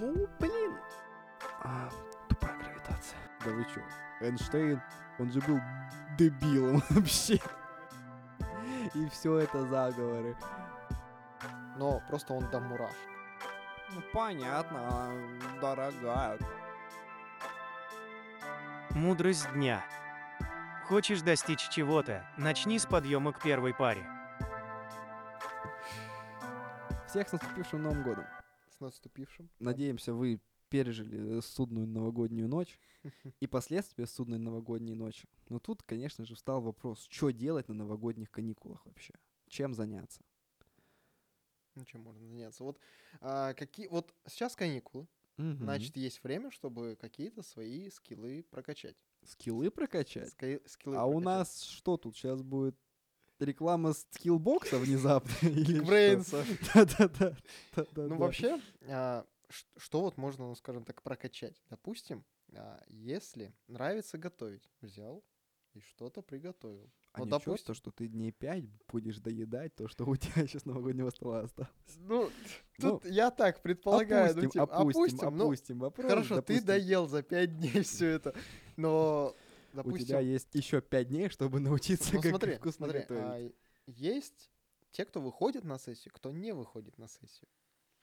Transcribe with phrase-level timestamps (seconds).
[0.00, 0.76] Ну, блин.
[1.64, 1.88] А,
[2.28, 3.18] тупая гравитация.
[3.44, 3.80] Да вы чё?
[4.20, 4.80] Эйнштейн,
[5.18, 5.58] он же был
[6.16, 7.40] дебилом вообще.
[8.94, 10.36] И все это заговоры.
[11.76, 12.96] Но просто он до мурашек.
[13.92, 15.10] Ну, понятно,
[15.60, 16.38] дорогая.
[18.90, 19.84] Мудрость дня.
[20.86, 24.06] Хочешь достичь чего-то, начни с подъема к первой паре.
[27.08, 28.24] Всех с наступившим Новым годом.
[28.78, 29.50] С наступившим.
[29.58, 32.78] Надеемся, вы пережили судную новогоднюю ночь
[33.40, 35.28] и последствия судной новогодней ночи.
[35.48, 39.14] Но тут, конечно же, встал вопрос, что делать на новогодних каникулах вообще?
[39.48, 40.22] Чем заняться?
[41.74, 42.62] Ну, чем можно заняться?
[42.62, 42.78] Вот,
[43.20, 45.08] а, какие, вот сейчас каникулы,
[45.38, 45.64] Мгм.
[45.64, 48.96] значит, есть время, чтобы какие-то свои скиллы прокачать.
[49.24, 50.32] Скиллы прокачать?
[50.34, 51.24] Ска- скиллы А у прокачать.
[51.24, 52.16] нас что тут?
[52.16, 52.76] Сейчас будет
[53.40, 55.30] реклама скиллбокса внезапно?
[55.48, 55.80] или?
[55.80, 56.44] Брейнса.
[56.74, 57.36] Да-да-да.
[57.96, 59.24] Ну, вообще, а,
[59.76, 61.60] что вот можно, ну, скажем так, прокачать?
[61.70, 65.24] Допустим, а, если нравится готовить, взял
[65.74, 66.90] и что-то приготовил.
[67.12, 70.58] А вот, допустим- то, что ты дней пять будешь доедать то, что у тебя еще
[70.58, 71.72] с новогоднего стола осталось.
[71.98, 72.30] Ну,
[72.78, 74.34] Ну, тут я так предполагаю.
[74.34, 76.06] ну, опустим, типа, опустим, ну, опустим вопрос.
[76.06, 78.34] Хорошо, ты допустим, доел за пять дней все это,
[78.76, 79.34] но,
[79.72, 83.22] У допустим, тебя есть еще пять дней, чтобы научиться, ну как смотри, вкусно смотри, готовить.
[83.22, 83.52] а,
[83.86, 84.50] есть
[84.90, 87.48] те, кто выходит на сессию, кто не выходит на сессию.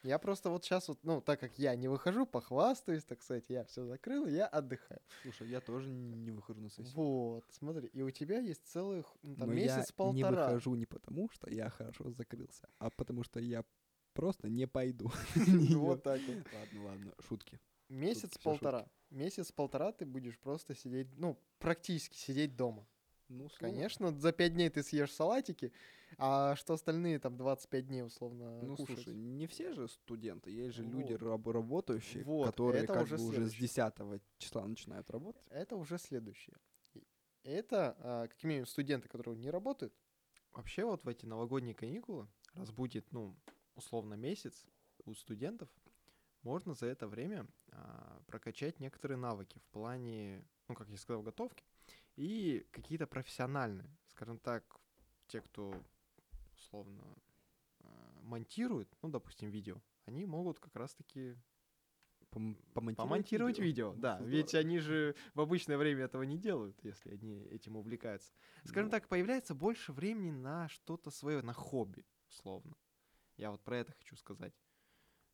[0.03, 3.63] Я просто вот сейчас вот, ну, так как я не выхожу, похвастаюсь, так сказать, я
[3.63, 5.01] все закрыл, я отдыхаю.
[5.23, 6.93] Слушай, я тоже не выхожу на сессию.
[6.93, 10.45] Вот, смотри, и у тебя есть целых ну, там, Но я не месяц-полтора.
[10.45, 13.65] выхожу не потому, что я хорошо закрылся, а потому что я
[14.13, 15.11] просто не пойду.
[15.75, 16.37] Вот так вот.
[16.53, 17.59] Ладно, ладно, шутки.
[17.89, 18.87] Месяц-полтора.
[19.15, 22.85] Месяц-полтора ты будешь просто сидеть, ну, практически сидеть дома.
[23.29, 25.71] Ну, слушай, Конечно, за 5 дней ты съешь салатики,
[26.17, 28.97] а что остальные там 25 дней условно Ну, кушать?
[28.97, 31.21] слушай, не все же студенты, есть же люди Вот.
[31.23, 33.61] раб- работающие, Вот, которые это как уже бы уже с следующее.
[33.61, 35.41] 10 числа начинают работать.
[35.49, 36.57] Это уже следующее.
[37.43, 39.93] Это, а, как минимум, студенты, которые не работают.
[40.51, 43.33] Вообще вот в эти новогодние каникулы, раз будет, ну,
[43.75, 44.65] условно месяц
[45.05, 45.69] у студентов,
[46.45, 51.65] можно за это время а, прокачать некоторые навыки в плане, ну, как я сказал, готовки,
[52.15, 54.79] и какие-то профессиональные, скажем так,
[55.27, 55.73] те, кто
[56.53, 57.03] условно
[57.81, 61.35] а, монтирует, ну, допустим, видео, они могут как раз-таки
[62.31, 64.15] Пом- Помонтировать, Помонтировать видео, да.
[64.15, 64.29] Здорово.
[64.29, 68.33] Ведь они же в обычное время этого не делают, если они этим увлекаются.
[68.65, 72.75] Скажем Ну, так, появляется больше времени на что-то свое, на хобби, условно.
[73.37, 74.53] Я вот про это хочу сказать.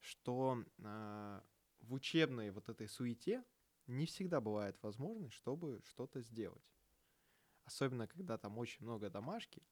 [0.02, 1.44] Что а,
[1.80, 3.44] в учебной вот этой суете
[3.88, 6.64] не всегда бывает возможность, чтобы что-то сделать.
[7.64, 9.64] Особенно, когда там очень много домашки,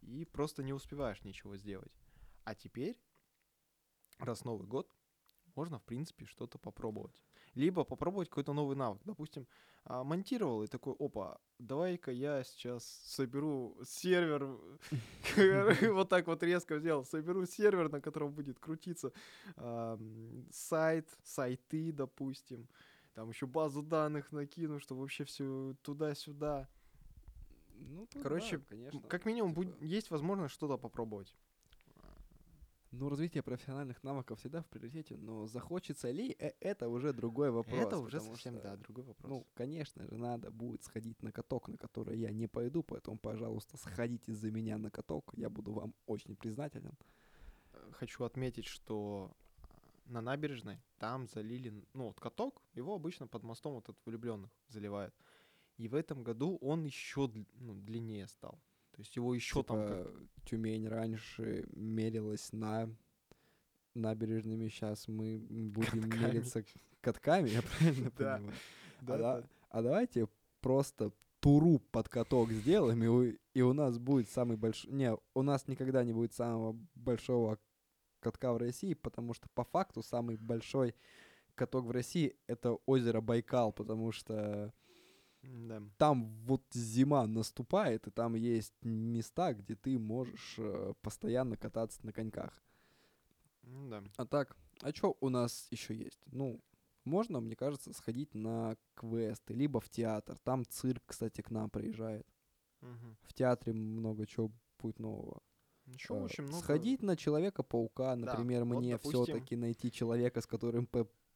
[0.00, 1.92] и просто не успеваешь ничего сделать.
[2.44, 2.98] А теперь,
[4.18, 4.90] раз Новый год,
[5.54, 7.22] можно, в принципе, что-то попробовать.
[7.54, 9.00] Либо попробовать какой-то новый навык.
[9.04, 9.46] Допустим,
[9.84, 14.58] а, монтировал и такой, опа, давай-ка я сейчас соберу сервер,
[15.92, 19.12] вот так вот резко взял, соберу сервер, на котором будет крутиться
[19.56, 22.66] ам, сайт, сайты, допустим,
[23.14, 26.68] там еще базу данных накину, что вообще все туда-сюда.
[27.76, 29.00] Ну, Короче, да, конечно.
[29.02, 31.34] Как минимум, типа, буд- есть возможность что-то попробовать.
[32.96, 37.80] Ну, развитие профессиональных навыков всегда в приоритете, но захочется ли, э, это уже другой вопрос.
[37.80, 39.30] Это уже совсем, что, да, другой вопрос.
[39.30, 43.76] Ну, конечно же, надо будет сходить на каток, на который я не пойду, поэтому, пожалуйста,
[43.76, 46.94] сходите за меня на каток, я буду вам очень признателен.
[47.92, 49.32] Хочу отметить, что
[50.06, 55.14] на набережной там залили, ну, вот каток, его обычно под мостом вот от влюбленных заливают.
[55.76, 58.60] И в этом году он еще ну, длиннее стал.
[58.94, 60.10] То есть его еще там Типа,
[60.44, 62.88] Тюмень раньше мерилась на
[63.94, 66.22] набережными, сейчас мы будем Катками.
[66.26, 66.64] мериться
[67.00, 68.52] катками, я правильно понимаю?
[69.00, 69.48] Да, а, да- да.
[69.70, 70.28] а давайте
[70.60, 74.90] просто туру под каток сделаем, и, у- и у нас будет самый большой...
[74.92, 77.58] Не, у нас никогда не будет самого большого
[78.20, 80.94] катка в России, потому что по факту самый большой
[81.54, 84.72] каток в России— это озеро Байкал, потому что
[85.46, 85.82] Да.
[85.98, 92.12] там вот зима наступает, и там есть места, где ты можешь э, постоянно кататься на
[92.12, 92.62] коньках.
[93.62, 94.02] Да.
[94.16, 96.20] А так, а что у нас еще есть?
[96.26, 96.60] Ну,
[97.04, 100.38] можно, мне кажется, сходить на квесты, либо в театр.
[100.44, 102.26] Там цирк, кстати, к нам приезжает.
[102.80, 103.16] Мгм.
[103.22, 105.42] В театре много чего будет нового.
[105.86, 106.62] Ничего, Э, очень много.
[106.62, 109.24] Сходить на Человека-паука, Да, например, вот, мне допустим.
[109.24, 110.86] все-таки найти человека, с которым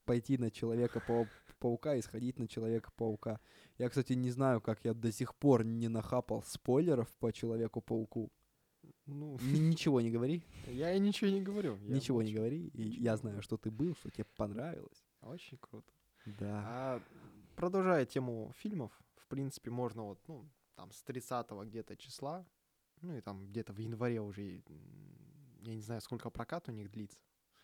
[0.09, 3.41] пойти на Человека-паука и сходить на Человека-паука.
[3.77, 8.31] Я, кстати, не знаю, как я до сих пор не нахапал спойлеров по Человеку-пауку.
[9.07, 11.77] Ну, Ничего не говори, я и ничего не говорю.
[11.83, 12.69] я ничего не говори.
[12.69, 15.05] И я знаю, что ты был, что тебе понравилось.
[15.21, 15.93] Очень круто.
[16.25, 16.63] Да.
[16.67, 17.03] А
[17.57, 22.47] продолжая тему фильмов, в принципе, можно вот, ну, там, с 30 где-то числа,
[23.03, 24.63] ну, и там где-то в январе уже,
[25.63, 27.19] я не знаю, сколько прокат у них длится.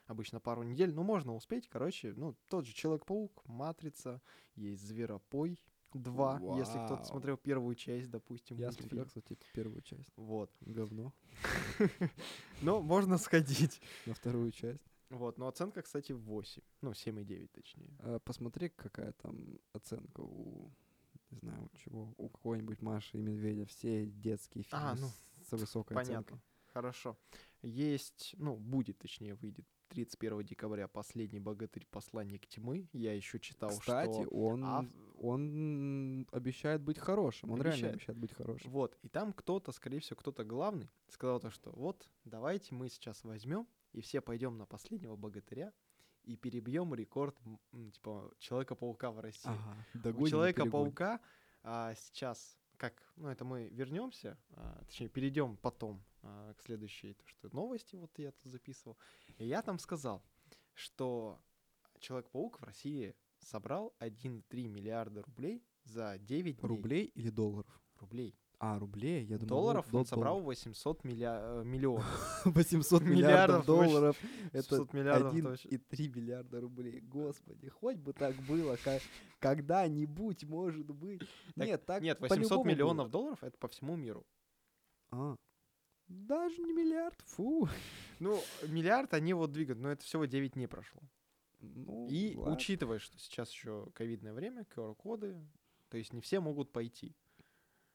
[0.07, 1.69] Обычно пару недель, но можно успеть.
[1.69, 4.21] Короче, ну, тот же Человек-паук, Матрица,
[4.55, 5.59] есть Зверопой
[5.95, 7.05] 2, если кто-то Вау.
[7.05, 8.89] смотрел первую часть, допустим, Я мультфильм.
[8.89, 10.11] смотрел, кстати, первую часть.
[10.17, 10.51] Вот.
[10.61, 11.13] Говно.
[12.63, 13.81] Но можно сходить.
[14.07, 14.83] На вторую часть.
[15.11, 16.63] Вот, но оценка, кстати, 8.
[16.81, 17.97] Ну, 7,9 точнее.
[18.01, 19.39] А, посмотри, какая там
[19.73, 20.73] оценка у,
[21.31, 23.65] не знаю, у чего, у какой-нибудь Маши и Медведя.
[23.67, 25.09] Все детские фильмы А, ну,
[25.49, 26.19] с высокой Понятно.
[26.21, 26.41] оценкой.
[26.73, 27.17] Хорошо.
[27.63, 31.87] Есть, ну, будет, точнее, выйдет 31 декабря «Последний богатырь.
[31.91, 32.89] Посланник тьмы».
[32.93, 34.29] Я еще читал, Кстати, что...
[34.31, 34.87] он, ав-
[35.19, 37.51] он обещает быть хорошим.
[37.51, 37.95] Он реально Обещает.
[37.95, 38.71] обещает быть хорошим.
[38.71, 43.25] Вот, и там кто-то, скорее всего, кто-то главный сказал то, что вот, давайте мы сейчас
[43.25, 45.73] возьмем и все пойдем на «Последнего богатыря»
[46.25, 47.37] и перебьем рекорд,
[47.93, 49.51] типа, Человека-паука в России.
[49.95, 50.17] Ага.
[50.17, 50.27] У.
[50.27, 51.21] Человека-паука
[51.63, 52.59] а, сейчас,
[52.91, 57.97] как, ну это мы вернемся, а, точнее перейдем потом а, к следующей, то, что новости
[57.97, 58.99] вот я тут записывал.
[59.39, 60.23] И я там сказал,
[60.75, 61.41] что
[62.05, 66.69] Человек-паук в России собрал 1,3 миллиарда рублей за 9 дней.
[66.69, 67.81] Рублей или долларов?
[67.97, 68.37] Рублей.
[68.67, 69.27] А, рублей?
[69.27, 72.05] Я думал, Долларов дол- он собрал 800 милля- э, миллионов.
[72.45, 72.55] долларов.
[72.57, 74.17] 800 Миллиардов, долларов.
[74.53, 75.69] Это 800 миллиардов точно.
[75.69, 77.01] 1,3 миллиарда рублей.
[77.03, 78.79] Господи, хоть бы так было.
[79.39, 81.21] Когда-нибудь, может быть.
[81.57, 84.25] Нет, так Нет, 800 по-любому миллионов долларов это по всему миру.
[85.11, 85.37] А,
[86.09, 87.69] даже не миллиард, фу.
[88.19, 91.03] Ну, миллиард они вот двигают, но это всего 9 дней прошло.
[91.61, 92.55] Ну, И ладно.
[92.55, 95.37] учитывая, что сейчас еще ковидное время, QR-коды,
[95.91, 97.15] то есть не все могут пойти.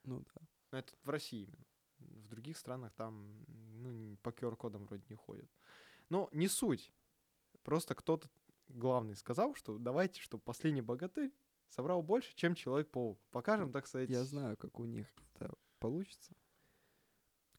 [0.03, 0.41] Ну да.
[0.71, 1.65] Но это в России именно.
[1.97, 5.49] В других странах там ну, по QR-кодам вроде не ходят.
[6.09, 6.93] Но не суть.
[7.63, 8.29] Просто кто-то
[8.67, 11.33] главный сказал, что давайте, чтобы последний богатырь
[11.69, 13.19] собрал больше, чем Человек-паук.
[13.31, 14.09] Покажем, так сказать.
[14.09, 16.33] Я знаю, как у них это получится.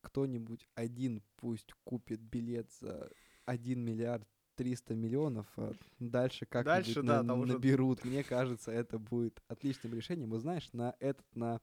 [0.00, 3.10] Кто-нибудь один пусть купит билет за
[3.44, 8.04] 1 миллиард 300 миллионов, а дальше как Дальше, да, там уже- наберут.
[8.04, 10.34] Мне кажется, это будет отличным решением.
[10.34, 11.60] И знаешь, на этот, на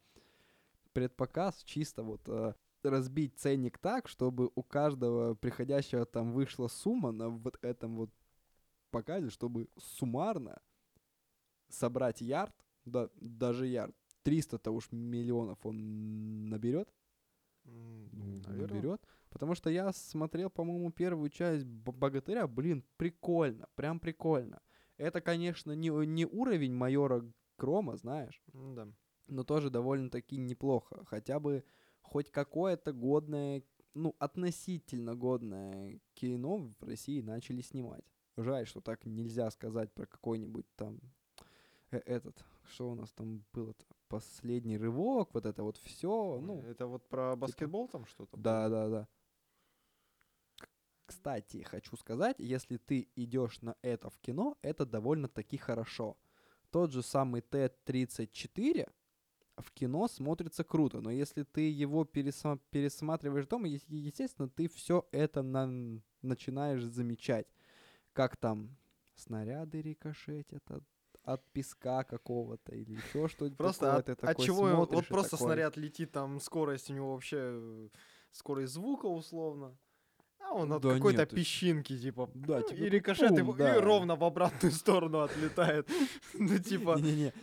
[0.98, 7.30] предпоказ чисто вот э, разбить ценник так, чтобы у каждого приходящего там вышла сумма на
[7.30, 8.10] вот этом вот
[8.90, 10.60] показе, чтобы суммарно
[11.70, 12.52] собрать ярд,
[12.86, 16.92] да, даже ярд, 300-то уж миллионов он наберет,
[17.66, 18.76] М, ну, наверно.
[18.76, 19.02] наберет.
[19.30, 22.48] Потому что я смотрел, по-моему, первую часть Богатыря.
[22.48, 24.62] Блин, прикольно, прям прикольно.
[24.98, 27.24] Это, конечно, не, не уровень майора
[27.56, 28.88] Крома, знаешь, М-да.
[29.28, 31.04] Но тоже довольно-таки неплохо.
[31.06, 31.64] Хотя бы
[32.02, 33.64] хоть какое-то годное,
[33.94, 38.04] ну, относительно годное кино в России начали снимать.
[38.38, 41.00] Жаль, что так нельзя сказать про какой-нибудь там
[41.92, 46.86] э, этот, что у нас там было-то, последний рывок, вот это вот все, ну, это
[46.88, 48.38] вот про баскетбол там что-то?
[48.38, 48.44] было?
[48.44, 49.08] да, да, да.
[50.60, 50.70] К-
[51.08, 56.18] Кстати, хочу сказать, если ты идешь на это в кино, это довольно-таки хорошо.
[56.70, 58.88] Тот же самый Т-34
[59.58, 65.06] в кино смотрится круто, но если ты его пересма- пересматриваешь дома, е- естественно, ты все
[65.12, 67.48] это на- начинаешь замечать.
[68.14, 68.76] Как там
[69.16, 70.84] снаряды рикошетят от,
[71.24, 74.00] от песка какого-то или еще что-то Просто такое.
[74.00, 76.90] от, Ты от такой чего его- вот смотришь и просто такой, снаряд летит, там скорость
[76.90, 77.90] у него вообще э,
[78.32, 79.76] скорость звука условно.
[80.40, 83.56] А он от Да какой-то нет, песчинки, типа, Да, ну, типа, и рикошет, и, пум,
[83.56, 83.82] и да.
[83.82, 85.90] ровно в обратную сторону отлетает.
[86.36, 87.34] Ну, типа, Не-не-не.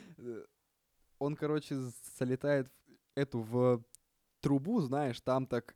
[1.25, 1.77] Он, короче,
[2.19, 3.83] залетает в эту в
[4.41, 5.75] трубу, знаешь, там так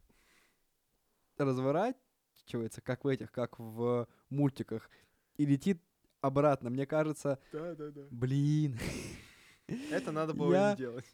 [1.38, 4.90] разворачивается, как в этих, как в мультиках,
[5.38, 5.82] и летит
[6.20, 6.68] обратно.
[6.68, 8.06] Мне кажется, да-да-да.
[8.10, 8.78] блин,
[9.90, 11.06] Это надо было Я- не делать.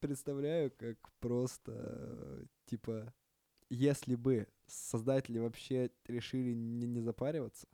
[0.00, 3.12] представляю, как просто, э, типа,
[3.68, 7.66] если бы создатели вообще решили не, не запариваться,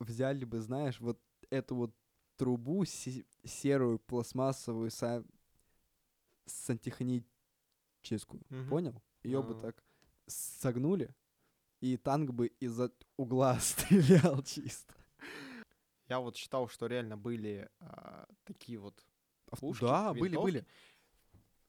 [0.00, 1.94] взяли бы, знаешь, вот эту вот
[2.36, 5.24] трубу се- серую пластмассовую са-
[6.46, 8.68] сантехническую, Мгм.
[8.68, 9.02] понял?
[9.22, 9.60] Ее бы А.
[9.60, 9.82] так
[10.26, 11.14] согнули,
[11.80, 13.58] и танк бы из-за угла
[14.32, 14.94] стрелял чисто.
[16.08, 19.04] Я вот считал, что реально были а, такие вот
[19.58, 20.56] пушки, да, были, были.
[20.58, 20.66] винтовки.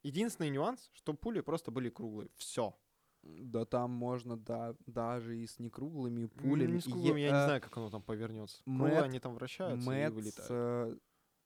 [0.03, 2.29] Единственный нюанс, что пули просто были круглые.
[2.35, 2.77] Все.
[3.25, 6.73] Да там можно, да, даже и с некруглыми пулями.
[6.73, 8.61] Не с И круглыми, я е- не а, знаю, как оно там повернется.
[8.63, 10.47] Круглые Мэтт- они там вращаются и Мэтт вылетают.
[10.47, 10.97] с э,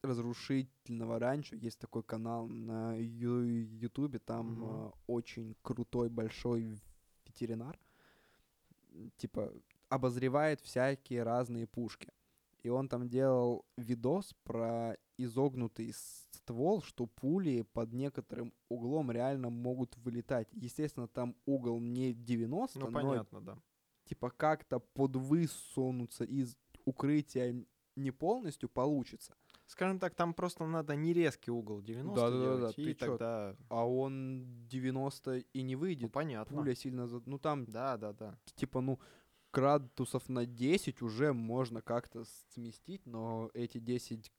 [0.03, 4.63] разрушительного ранчо есть такой канал на Ютубе, там Мгм.
[4.88, 6.77] э, очень крутой большой
[7.25, 7.79] ветеринар,
[9.17, 9.51] типа,
[9.88, 12.12] обозревает всякие разные пушки.
[12.63, 19.96] И он там делал видос про изогнутый ствол, что пули под некоторым углом реально могут
[19.98, 20.48] вылетать.
[20.54, 23.58] Естественно, там угол не 90, Ну, но понятно, да.
[24.06, 29.34] типа как-то подвысунуться из укрытия не полностью получится.
[29.68, 33.06] Скажем так, там просто надо не резкий угол 90 Да-да-да-да, делать, и ты чё?
[33.06, 33.56] тогда...
[33.70, 36.12] А он 90 и не Ну, выйдет.
[36.12, 36.58] понятно.
[36.58, 37.08] Пуля сильно...
[37.08, 38.36] за- Ну там Да, да, да.
[38.56, 39.00] типа, ну,
[39.51, 44.32] градусов на 10 уже можно как-то сместить, но эти 10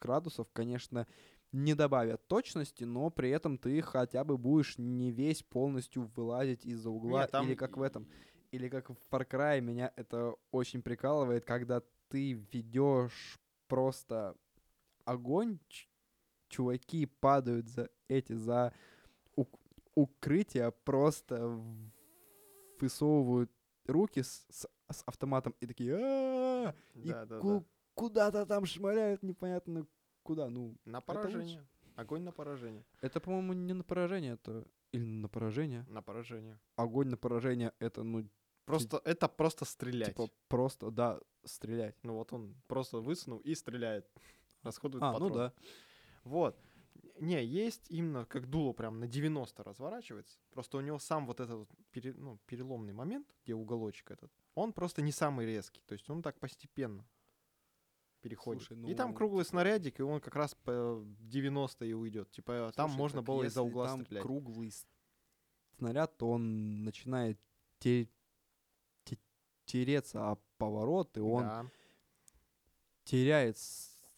[0.00, 1.06] градусов, конечно,
[1.52, 6.90] не добавят точности, но при этом ты хотя бы будешь не весь полностью вылазить из-за
[6.90, 8.08] угла, Не, там или как в этом,
[8.50, 13.38] или как в Far Cry меня это очень прикалывает, когда ты ведешь
[13.68, 14.36] просто
[15.04, 15.58] огонь,
[16.48, 18.72] чуваки падают за эти, за
[19.36, 19.60] ук-
[19.94, 21.48] укрытия, просто
[22.80, 23.50] высовывают
[23.86, 25.96] руки с, с- с автоматом и такие
[26.94, 27.64] и Да, да, ку- да.
[27.94, 29.86] куда-то там шмаляют непонятно
[30.22, 30.48] куда.
[30.48, 31.66] Ну, На поражение.
[31.96, 32.84] Огонь на поражение.
[33.02, 35.84] это, по-моему, не на поражение, это или на поражение.
[35.88, 36.58] На поражение.
[36.76, 38.28] Огонь на поражение это, ну,
[38.64, 40.08] Просто это просто стрелять.
[40.10, 41.96] типа просто, да, стрелять.
[42.04, 44.06] Ну вот он просто высунул и стреляет.
[44.62, 45.32] Расходует А, ну патрон.
[45.32, 45.52] да.
[46.24, 46.56] Вот.
[47.22, 50.40] Не, есть именно как дуло прям на 90 разворачивается.
[50.50, 55.02] Просто у него сам вот этот пере- ну, переломный момент, где уголочек этот, он просто
[55.02, 55.82] не самый резкий.
[55.86, 57.06] То есть он так постепенно
[58.22, 58.64] переходит.
[58.64, 62.30] Слушай, И там ну, круглый снарядик, и он как раз по 90 и уйдет.
[62.32, 64.22] Типа там Слушай, можно так было из-за угла там стрелять.
[64.24, 64.72] круглый
[65.78, 67.38] снаряд, то он начинает
[67.78, 68.08] те-
[69.04, 69.18] те-
[69.64, 71.66] тереться о поворот, и он Да.
[73.04, 73.58] теряет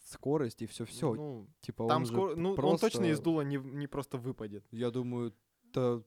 [0.04, 1.14] скорость, и все-все.
[1.14, 4.18] Ну, типа там он же скоро, ну он просто- точно из дула не, не просто
[4.18, 4.64] выпадет.
[4.70, 5.34] Я думаю,
[5.72, 6.04] то,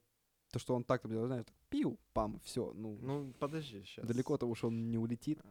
[0.52, 4.06] то что он делает, знаешь, так, пиу, пам, все, ну, Ну подожди сейчас.
[4.08, 5.42] далеко-то уж он не улетит.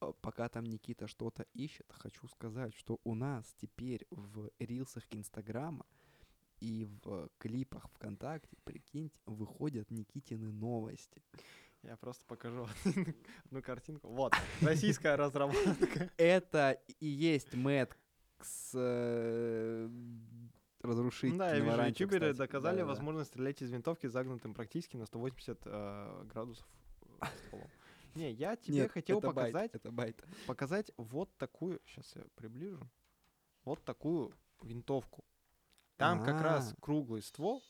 [0.00, 5.86] А Пока там Никита что-то ищет, хочу сказать, что у нас теперь в рилсах Инстаграма
[6.60, 11.22] и в клипах ВКонтакте, прикиньте, выходят Никитины новости.
[11.86, 12.66] Я просто покажу
[13.44, 14.08] одну картинку.
[14.08, 16.10] Вот, российская разработка.
[16.16, 17.96] Это и есть Мэтт
[18.40, 19.88] с э,
[20.82, 21.38] разрушитель.
[21.38, 22.36] Да, я вижу, ютуберы кстати.
[22.38, 26.66] доказали возможность стрелять из винтовки загнутым практически на 180 э, градусов
[27.20, 27.70] э, стволом.
[28.16, 30.24] Не, я тебе Нет, хотел это bait, показать, это bait.
[30.46, 32.90] показать вот такую, сейчас я приближу,
[33.64, 35.24] вот такую винтовку.
[35.96, 36.80] Там как раз А.
[36.80, 37.62] круглый ствол.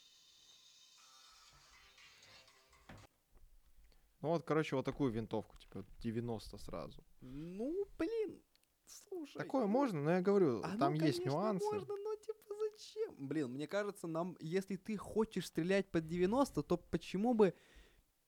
[4.26, 7.00] Ну вот, короче, вот такую винтовку, типа 90 сразу.
[7.21, 8.42] Ну, блин,
[8.85, 9.38] слушай.
[9.38, 11.64] Такое ну, можно, но я говорю, Оно, там есть конечно, нюансы.
[11.64, 13.14] можно, но типа зачем?
[13.18, 17.54] Блин, мне кажется, нам, если ты хочешь стрелять под 90, то почему бы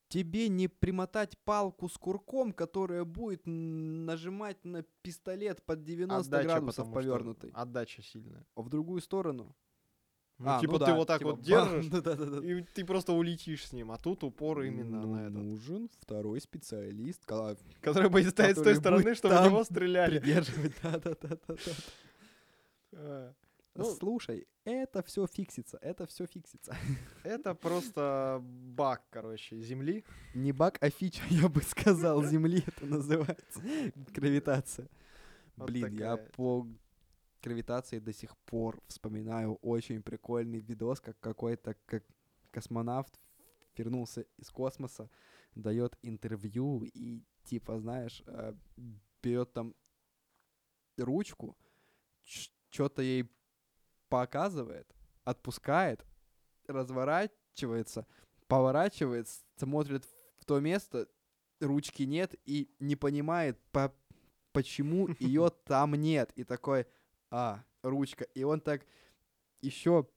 [0.07, 6.77] тебе не примотать палку с курком, которая будет нажимать на пистолет под 90 Отдача, градусов
[6.77, 8.47] потому повернутый, Отдача сильная.
[8.55, 9.57] а в другую сторону?
[10.39, 12.47] Ну, А, типа ну ты да, вот так типа вот держишь, да-да-да-да.
[12.47, 15.33] и ты просто улетишь с ним, а тут упор именно Ну, на этот.
[15.35, 20.21] нужен второй специалист, ка- Который будет стоять с той стороны, чтобы в него стреляли.
[20.21, 21.57] придерживать, да-да-да-да.
[22.93, 23.33] Э,
[23.75, 26.75] Ну, Слушай, это все фиксится, это все фиксится.
[27.25, 30.05] Это просто баг, короче, Земли.
[30.35, 33.61] Не баг, а фича, я бы сказал, Земли это называется.
[34.15, 34.89] Гравитация.
[35.57, 36.67] Вот Блин, я по
[37.43, 42.05] гравитации до сих пор вспоминаю очень прикольный видос, как какой-то как
[42.51, 43.19] космонавт
[43.77, 45.09] вернулся из космоса,
[45.55, 48.23] дает интервью и типа, знаешь,
[49.23, 49.75] берет там
[50.97, 51.57] ручку,
[52.25, 53.31] что-то ей
[54.09, 54.87] показывает,
[55.25, 56.05] отпускает,
[56.67, 58.07] разворачивается,
[58.47, 60.05] поворачивает, смотрит
[60.39, 61.09] в то место,
[61.61, 63.95] ручки нет и не понимает, по
[64.53, 66.33] почему ее там нет.
[66.35, 66.87] И такой,
[67.31, 68.25] а, ручка.
[68.35, 68.87] И он так
[69.61, 70.09] еще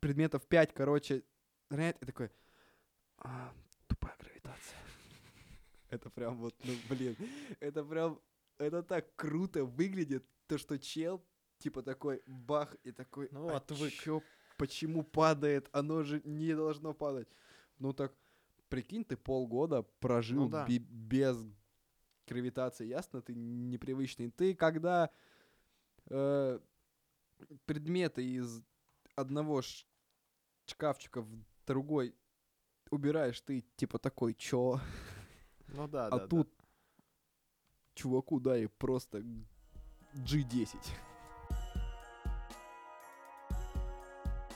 [0.00, 1.24] предметов 5, короче,
[1.70, 2.30] роняет и такой,
[3.18, 3.52] а,
[3.86, 4.78] тупая гравитация.
[5.90, 7.16] Это прям вот, ну, блин,
[7.60, 8.20] это прям,
[8.58, 11.24] это так круто выглядит, то, что чел,
[11.58, 13.92] типа такой, бах, и такой, Ну, а отвык.
[13.94, 14.22] чё,
[14.58, 15.68] почему падает?
[15.72, 17.28] Оно же не должно падать.
[17.78, 18.14] Ну так,
[18.68, 20.66] прикинь, ты полгода прожил Ну да.
[20.66, 21.36] бе- без
[22.26, 23.22] гравитации, ясно?
[23.22, 24.30] Ты непривычный.
[24.30, 25.10] Ты когда
[26.10, 26.58] э,
[27.66, 28.62] предметы из
[29.14, 29.62] одного
[30.66, 31.28] шкафчика в
[31.66, 32.14] другой
[32.90, 34.80] убираешь, ты типа такой, чё?
[35.68, 36.26] Ну да, а да, да.
[36.26, 36.50] тут
[37.94, 39.22] чуваку дали просто
[40.14, 40.78] G10.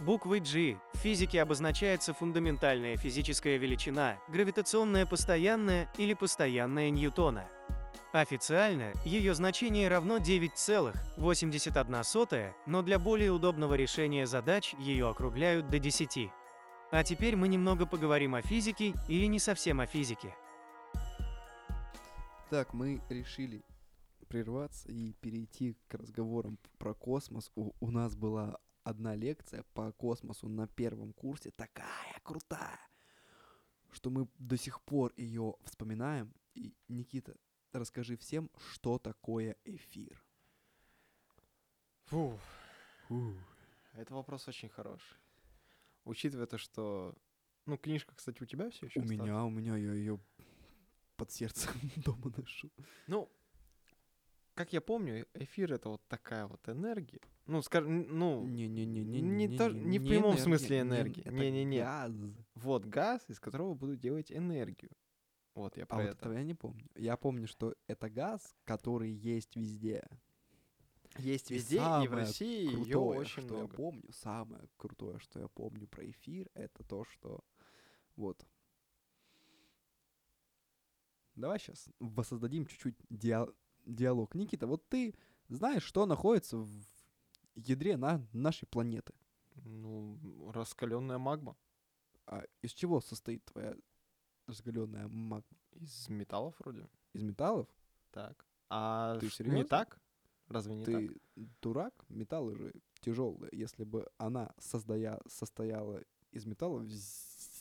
[0.01, 7.49] Буквой G в физике обозначается фундаментальная физическая величина, гравитационная постоянная или постоянная Ньютона.
[8.13, 16.29] Официально ее значение равно 9,81, но для более удобного решения задач ее округляют до 10.
[16.91, 20.35] А теперь мы немного поговорим о физике или не совсем о физике.
[22.51, 23.65] Так, мы решили
[24.29, 27.51] прерваться и перейти к разговорам про космос.
[27.55, 32.79] У, у нас была одна лекция по космосу на первом курсе, такая крутая,
[33.91, 36.35] что мы до сих пор ее вспоминаем.
[36.55, 37.35] И, Никита,
[37.79, 40.23] расскажи всем, что такое эфир.
[42.07, 42.39] Фу.
[43.95, 45.17] Это вопрос очень хороший.
[46.05, 47.15] Учитывая то, что...
[47.67, 50.19] Ну, книжка, кстати, у тебя все еще У меня, у меня, я ее
[51.17, 52.71] под сердцем дома ношу.
[53.07, 53.31] Ну,
[54.55, 57.21] как я помню, эфир это вот такая вот энергия.
[57.47, 59.21] Ну, скажем, ну, Не-не-не-не.
[59.21, 61.27] не, то, не в прямом смысле энергии.
[61.29, 61.81] Не-не-не.
[61.81, 62.13] газ.
[62.55, 64.91] Вот газ, из которого будут делать энергию.
[65.55, 66.19] Вот, я А про вот это.
[66.19, 66.89] этого я не помню.
[66.95, 70.05] Я помню, что это газ, который есть везде.
[71.19, 73.77] Есть везде, и в самое России ее крутое, очень что я много.
[73.77, 77.45] помню, самое крутое, что я помню про эфир, это то, что
[78.17, 78.47] вот.
[81.35, 83.55] Давай сейчас воссоздадим чуть-чуть диа-
[83.85, 84.35] диалог.
[84.35, 85.15] Никита, вот ты
[85.49, 86.71] знаешь, что находится в
[87.57, 89.13] ядре на нашей планеты?
[89.57, 91.57] Ну, раскаленная магма
[92.27, 93.77] А из чего состоит твоя
[94.47, 95.45] разгаленная магма?
[95.81, 96.89] из металлов вроде.
[97.13, 97.67] Из металлов?
[98.11, 98.47] Так.
[98.69, 99.99] А Ты ш- не так?
[100.49, 100.95] Разве не так?
[100.95, 101.21] Ты
[101.63, 101.95] дурак?
[102.09, 103.51] Металлы же тяжелые.
[103.53, 106.87] Если бы она создая, состояла из металлов,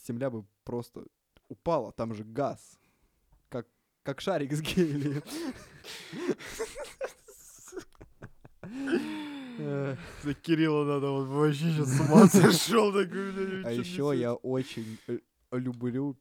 [0.06, 1.04] земля бы просто
[1.48, 1.92] упала.
[1.92, 2.78] Там же газ.
[3.48, 3.66] Как,
[4.02, 5.22] как шарик с гелием.
[10.22, 12.90] За Кирилла надо вот вообще сейчас с ума сошел
[13.64, 15.18] А еще я очень э,
[15.52, 16.16] люблю,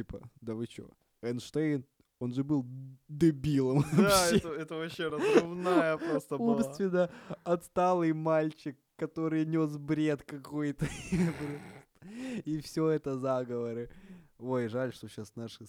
[0.00, 0.88] типа, да вы чё,
[1.22, 1.84] Эйнштейн,
[2.20, 2.64] он же был
[3.08, 3.84] дебилом.
[3.92, 4.36] Да, вообще.
[4.36, 6.56] это, это вообще разрывная просто была.
[6.56, 7.10] умственно
[7.44, 10.86] отсталый мальчик, который нес бред какой-то.
[12.46, 13.90] И все это заговоры.
[14.38, 15.66] Ой, жаль, что сейчас наши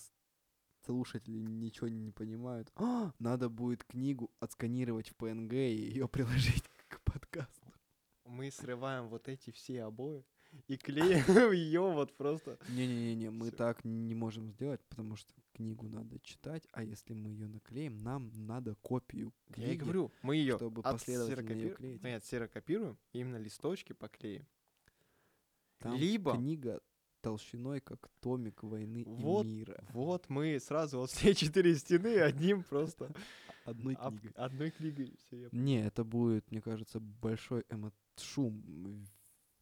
[0.85, 2.71] слушатели ничего не понимают.
[2.75, 7.67] А, надо будет книгу отсканировать в PNG и ее приложить к подкасту.
[8.25, 10.23] Мы срываем вот эти все обои
[10.67, 12.57] и клеим ее вот просто.
[12.69, 13.55] Не-не-не, мы Всё.
[13.57, 18.31] так не можем сделать, потому что книгу надо читать, а если мы ее наклеим, нам
[18.33, 19.67] надо копию книги.
[19.67, 22.01] Я и говорю, мы ее чтобы последовательно её клеить.
[22.03, 24.45] Мы отсерокопируем, и именно листочки поклеим.
[25.79, 26.79] Там Либо книга
[27.21, 29.83] толщиной, как томик войны Вот, и мира.
[29.93, 33.11] вот мы сразу вот все четыре стены одним просто
[33.65, 34.31] Одной книгой.
[34.35, 35.13] одной книгой.
[35.51, 39.05] Не, это будет, мне кажется, большой эмо- шум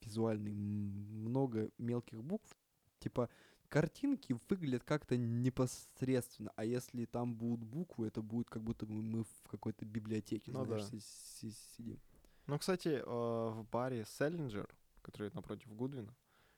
[0.05, 2.55] визуальный, много мелких букв.
[2.99, 3.29] Типа
[3.69, 9.47] картинки выглядят как-то непосредственно, а если там будут буквы, это будет как будто мы в
[9.49, 10.87] какой-то библиотеке, Ну знаешь, да.
[10.89, 11.99] си- си- сидим.
[12.47, 14.67] Ну, кстати, э, в баре Селлинджер,
[15.01, 16.15] который напротив Гудвина,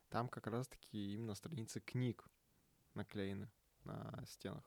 [0.09, 2.25] там как раз-таки именно страницы книг
[2.95, 3.49] наклеены
[3.83, 4.63] на стенах.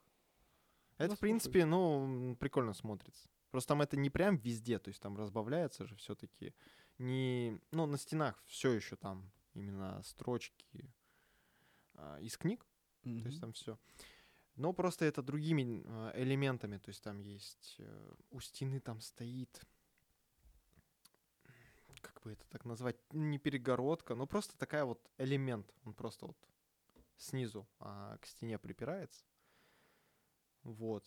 [0.98, 3.28] Это, Ну, в принципе, ну, прикольно смотрится.
[3.50, 6.54] Просто там это не прям везде, то есть там разбавляется же все-таки
[6.98, 7.60] не...
[7.70, 10.92] Ну, на стенах все еще там именно строчки
[11.94, 12.66] а, из книг,
[13.02, 13.78] то есть там все.
[14.56, 19.60] Но просто это другими э, элементами, то есть там есть э, у стены там стоит,
[22.00, 26.38] как бы это так назвать, не перегородка, но просто такая вот элемент, он просто вот
[27.16, 29.24] снизу а, к стене припирается,
[30.62, 31.04] вот.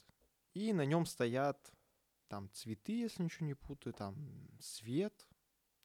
[0.54, 1.72] И на нем стоят
[2.28, 5.26] там цветы, если ничего не путаю, там свет,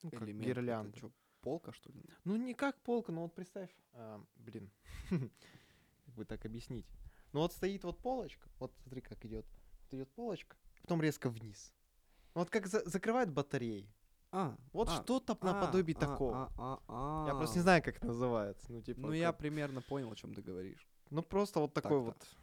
[0.02, 0.98] ну, как Элемент, это гирлянда.
[0.98, 1.10] чё,
[1.40, 2.02] полка, что ли?
[2.24, 4.70] Ну, не как полка, но вот представь, а, блин,
[5.10, 6.86] как бы так объяснить.
[7.32, 9.46] Ну вот стоит вот полочка, вот смотри, как идет.
[9.82, 11.72] Вот идет полочка, потом резко вниз.
[12.34, 13.88] Ну, Вот как за- закрывают батареи.
[14.34, 16.52] А, Вот а, что-то а, наподобие а, такого.
[16.56, 17.62] а, а, Я просто не а.
[17.64, 18.72] знаю, как это называется.
[18.72, 20.86] Ну, типа, Ну, я как- примерно понял, о чем ты говоришь.
[21.10, 22.04] ну просто вот такой Так-то.
[22.04, 22.36] вот.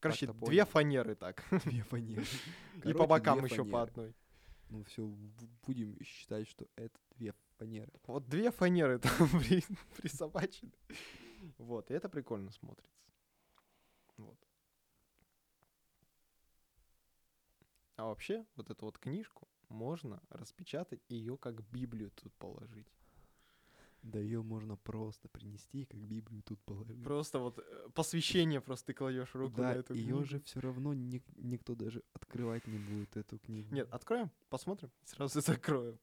[0.00, 0.70] Короче, Так-то две понял.
[0.72, 1.44] фанеры так.
[1.64, 2.24] Две фанеры.
[2.84, 4.14] И по бокам еще по одной.
[4.70, 5.06] Ну все,
[5.66, 7.92] будем считать, что это две фанеры.
[8.06, 9.64] Вот две фанеры там при-
[9.96, 10.72] присобачены.
[11.58, 12.90] Вот, и это прикольно смотрится.
[14.16, 14.38] Вот.
[17.96, 22.88] А вообще, вот эту вот книжку можно распечатать и ее как Библию тут положить.
[24.02, 27.02] Да ее можно просто принести, как Библию тут положить.
[27.02, 30.24] Просто вот э, посвящение просто ты кладешь руку на да, эту ее книгу.
[30.24, 33.74] же все равно ник- никто даже открывать не будет, эту книгу.
[33.74, 35.98] Нет, откроем, посмотрим, сразу закроем.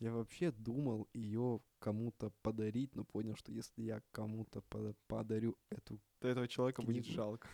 [0.00, 6.00] Я вообще думал ее кому-то подарить, но понял, что если я кому-то пода- подарю эту
[6.20, 7.16] То этого человека будет Книгу.
[7.16, 7.48] жалко.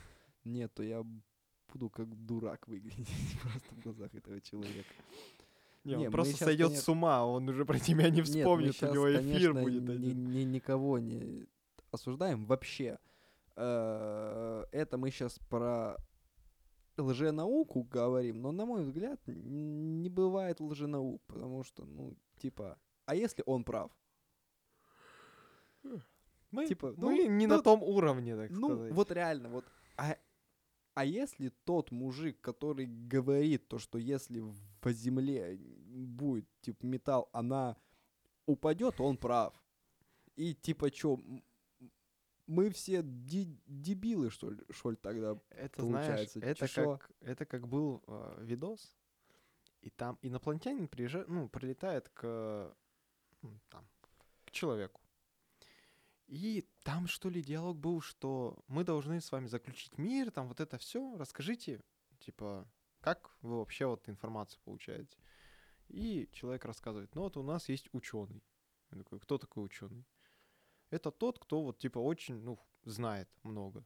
[0.45, 1.05] нет, то я
[1.73, 3.09] буду как дурак выглядеть
[3.43, 4.89] просто в глазах этого человека.
[5.85, 8.29] Не, Не, он просто щас, сойдет конечно- с ума, он уже про тебя не Нет,
[8.29, 10.31] мы вспомнит, у него эфир конечно, будет ни- один.
[10.31, 11.47] ни- никого не
[11.91, 12.99] осуждаем вообще.
[13.57, 15.97] Э, Это мы сейчас про
[16.99, 23.43] лженауку говорим, но, на мой взгляд, не бывает лженаук, потому что, ну, типа, а если
[23.47, 23.91] он прав?
[26.51, 28.93] Мы, типа, мы ну, не ну, на том уровне, так Ну, сказать.
[28.93, 29.65] вот реально, вот.
[29.97, 30.17] А,
[30.95, 34.43] а если тот мужик, который говорит то, что если
[34.81, 37.77] по земле будет, типа, металл, она
[38.47, 39.55] упадет, он прав.
[40.37, 41.19] И типа, чё,
[42.47, 45.39] мы все дебилы, что ли, что ли тогда?
[45.51, 46.99] Это, знаешь, получается, это чешо.
[46.99, 48.95] как, это как был э, видос,
[49.83, 52.75] и там инопланетянин приезжает, ну, прилетает к,
[53.69, 53.89] там,
[54.45, 55.01] к человеку.
[56.27, 60.61] И там, что ли, диалог был, что мы должны с вами заключить мир, там вот
[60.61, 61.17] это все.
[61.17, 61.81] Расскажите,
[62.19, 62.69] типа,
[63.01, 65.17] как вы вообще вот информацию получаете.
[65.89, 68.43] И человек рассказывает, ну вот у нас есть ученый.
[68.91, 70.05] Я такой, кто такой ученый?
[70.97, 73.85] Это тот, кто вот типа очень, ну, знает много.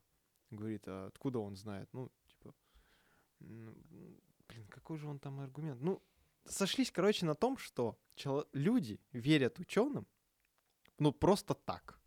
[0.50, 1.88] Говорит, а откуда он знает?
[1.92, 2.54] Ну, типа,
[3.40, 3.74] м,
[4.48, 5.80] блин, какой же он там аргумент?
[5.80, 6.00] Ну,
[6.44, 10.06] сошлись, короче, на том, что чело- люди верят ученым,
[10.98, 12.00] ну, просто так.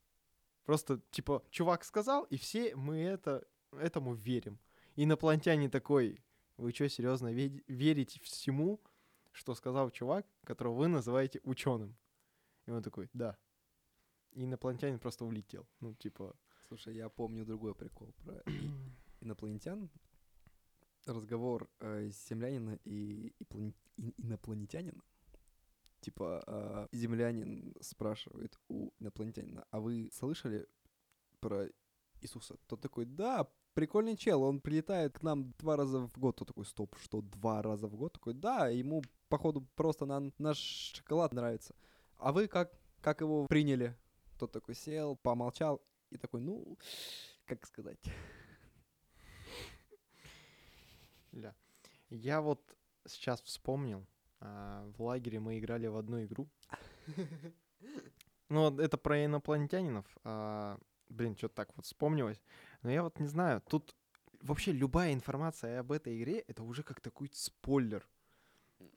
[0.64, 4.58] Просто, типа, чувак сказал, и все мы это, этому верим.
[4.96, 6.24] Инопланетянин такой,
[6.58, 8.80] вы что, серьезно верите всему,
[9.32, 11.98] что сказал чувак, которого вы называете ученым?
[12.68, 13.38] И он такой, да.
[14.36, 15.68] Инопланетянин просто улетел.
[15.80, 16.36] Ну, типа...
[16.68, 18.42] Слушай, я помню другой прикол про
[19.22, 19.90] инопланетян.
[21.06, 25.02] Разговор э, землянина и, и плане- и- инопланетянина.
[26.00, 30.68] Типа, э, землянин спрашивает у инопланетянина, а вы слышали
[31.40, 31.68] про
[32.22, 32.58] Иисуса?
[32.68, 36.38] Тот такой, да, прикольный чел, он прилетает к нам два раза в год.
[36.38, 38.14] Тот такой, стоп, что, два раза в год?
[38.14, 41.76] Такой, да, ему, походу, просто на, наш шоколад нравится.
[42.18, 43.96] А вы как, как его приняли?
[44.38, 46.78] Тот такой сел, помолчал и такой, ну,
[47.46, 48.00] как сказать.
[51.32, 51.56] Ля.
[52.10, 52.62] Я вот
[53.06, 54.06] сейчас вспомнил,
[54.40, 56.48] а, в лагере мы играли в одну игру.
[58.50, 60.06] Ну, это про инопланетянинов.
[60.24, 60.78] а,
[61.10, 62.42] Блин, что-то так вот вспомнилось.
[62.82, 63.96] Но я вот не знаю, тут
[64.42, 68.08] вообще любая информация об этой игре, это уже как такой спойлер.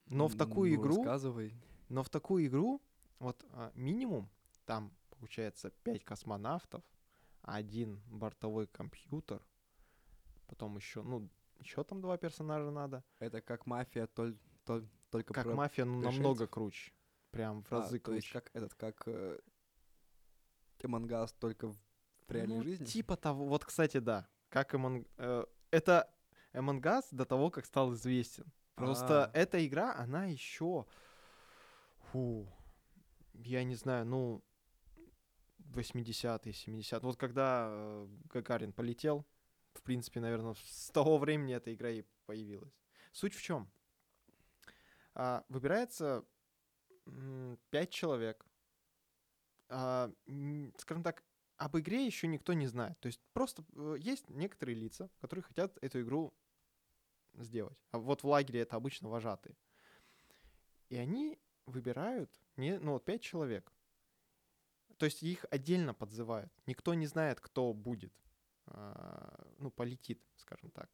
[0.07, 1.55] Но в такую Ну, игру, Рассказывай.
[1.89, 2.81] но в такую игру,
[3.19, 4.29] вот а, минимум,
[4.67, 6.83] там получается 5 космонавтов,
[7.43, 9.43] один бортовой компьютер,
[10.47, 13.05] потом еще, ну, еще там два персонажа надо.
[13.19, 15.55] Это как мафия, толь- толь- только Как про...
[15.55, 16.13] мафия, пришельцев?
[16.15, 16.93] намного круче.
[17.31, 18.45] Прям в А, разы то есть круче.
[18.45, 19.39] как этот, как э,
[20.81, 21.77] Us, только в
[22.29, 22.85] реальной Ну, жизни?
[22.85, 23.47] Типа того.
[23.47, 24.29] Вот, кстати, да.
[24.49, 25.07] Как Among...
[25.17, 26.13] э, это
[26.53, 28.53] Us до того, как стал известен.
[28.75, 29.31] Просто А.
[29.33, 30.87] эта игра, она еще...
[32.13, 32.47] Фу.
[33.35, 34.43] Я не знаю, ну...
[35.77, 37.01] 80-е, 70-е.
[37.01, 39.27] Вот когда э, Гагарин полетел,
[39.75, 42.73] в принципе, наверное, с того времени эта игра и появилась.
[43.13, 43.71] Суть в чем?
[45.49, 46.27] выбирается
[47.07, 48.45] м, пять человек.
[49.69, 50.13] А,
[50.77, 51.25] скажем так,
[51.57, 52.99] об игре еще никто не знает.
[53.01, 56.35] То есть просто э, есть некоторые лица, которые хотят эту игру
[57.35, 57.79] сделать.
[57.91, 59.57] А вот в лагере это обычно вожатые.
[60.89, 63.73] И они выбирают, не, ну вот пять человек.
[64.99, 66.53] То есть их отдельно подзывают.
[66.67, 68.13] Никто не знает, кто будет.
[68.67, 70.91] а, ну, полетит, скажем так.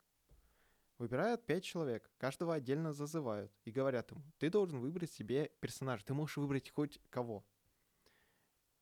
[0.98, 6.14] Выбирают пять человек, каждого отдельно зазывают и говорят ему, ты должен выбрать себе персонажа, ты
[6.14, 7.44] можешь выбрать хоть кого.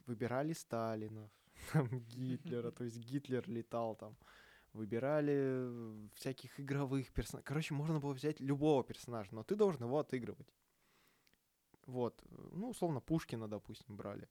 [0.07, 1.31] Выбирали Сталина,
[1.73, 4.19] там, Гитлера, то есть Гитлер летал там.
[4.73, 7.45] Выбирали э, всяких игровых персонажей.
[7.45, 10.55] Короче, можно было взять любого персонажа, но ты должен его отыгрывать.
[11.87, 14.29] Вот, э, ну, условно, Пушкина, допустим, брали.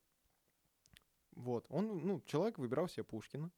[1.32, 3.52] Вот, он, ну, человек выбирал себе Пушкина.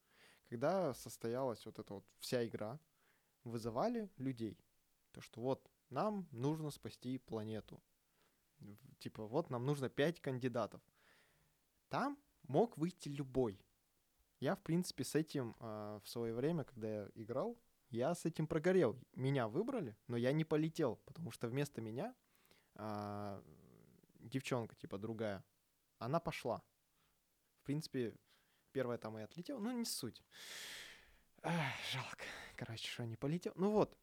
[0.50, 2.80] Когда состоялась вот эта вот вся игра,
[3.44, 4.58] вызывали людей.
[5.12, 7.82] То, что вот нам нужно спасти планету.
[9.00, 10.82] Типа, вот нам нужно пять кандидатов.
[11.90, 13.60] Там мог выйти любой.
[14.40, 17.58] Я, в принципе, с этим а, в свое время, когда я играл,
[17.90, 18.98] я с этим прогорел.
[19.14, 22.16] Меня выбрали, но я не полетел, потому что вместо меня
[22.76, 23.44] а,
[24.20, 25.44] девчонка, типа другая,
[26.00, 26.64] она пошла.
[27.62, 28.16] В принципе,
[28.72, 30.24] первая там и отлетела, но не суть.
[31.44, 32.24] Ах, жалко.
[32.56, 33.54] Короче, что не полетел.
[33.56, 33.96] Ну вот.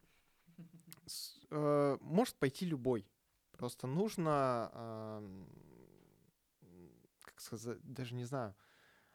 [1.06, 3.04] С- э, может пойти любой.
[3.52, 5.48] Просто нужно, ам,
[7.22, 8.54] как сказать, даже не знаю,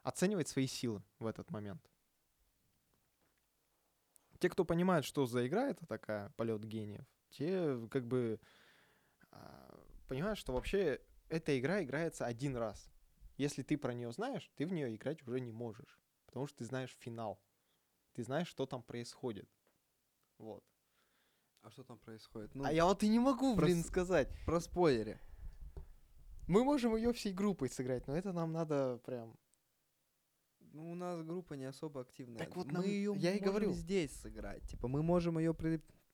[0.02, 1.90] оценивать свои силы в этот момент.
[4.40, 8.42] Те, кто понимает, что за игра это такая, полет гениев, те как бы
[9.32, 9.80] а,
[10.10, 12.93] понимают, что вообще эта игра играется один раз.
[13.38, 16.66] Если ты про нее знаешь, ты в нее играть уже не можешь, потому что ты
[16.66, 17.42] знаешь финал,
[18.14, 19.50] ты знаешь, что там происходит.
[20.38, 20.64] Вот.
[21.62, 22.54] А что там происходит?
[22.56, 24.30] Ну, а я вот и не могу, про блин, сказать.
[24.46, 25.20] про спойлере.
[26.48, 29.38] Мы можем ее всей группой сыграть, но это нам надо прям.
[30.60, 32.40] Ну, у нас группа не особо активная.
[32.40, 33.72] Так вот мы нам- ее я и можем говорю.
[33.74, 34.68] здесь сыграть.
[34.70, 35.54] Типа, мы можем ее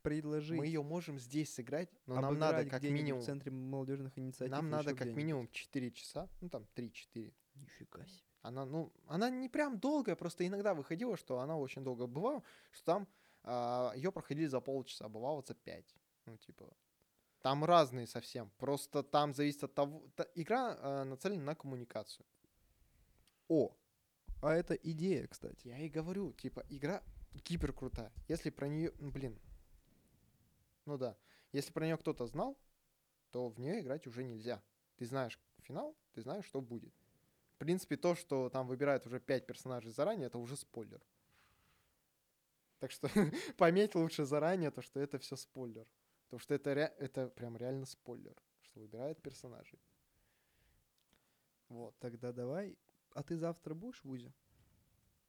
[0.02, 0.58] предложить.
[0.58, 3.22] Мы ее можем здесь сыграть, но нам надо как минимум.
[3.22, 4.52] в центре молодежных инициатив.
[4.52, 7.34] Нам надо как минимум 4 часа, ну там 3-4.
[7.56, 8.24] Нифига себе.
[8.42, 12.08] Она, ну, она не прям долгая, просто иногда выходила, что она очень долго.
[12.08, 13.08] Бывало, что там
[13.96, 15.96] ее проходили за полчаса, а бывало за 5.
[16.26, 16.66] Ну, типа,
[17.42, 18.52] там разные совсем.
[18.58, 20.04] Просто там зависит от того...
[20.16, 22.26] та- игра а, нацелена на коммуникацию.
[23.48, 23.76] О,
[24.42, 25.68] а это идея, кстати.
[25.68, 27.02] Я и говорю, типа, игра
[27.34, 28.12] гипер крутая.
[28.28, 29.40] Если про нее, блин,
[30.90, 31.16] ну да,
[31.52, 32.58] если про нее кто-то знал,
[33.30, 34.62] то в нее играть уже нельзя.
[34.98, 36.94] Ты знаешь финал, ты знаешь, что будет.
[37.54, 41.06] В принципе, то, что там выбирают уже пять персонажей заранее, это уже спойлер.
[42.80, 43.08] Так что
[43.58, 45.86] пометь лучше заранее то, что это все спойлер.
[46.26, 49.80] Потому что это, ре- это прям реально спойлер, что выбирают персонажей.
[51.68, 51.96] Вот.
[52.00, 52.78] Тогда давай.
[53.14, 54.34] А ты завтра будешь в ВУЗе?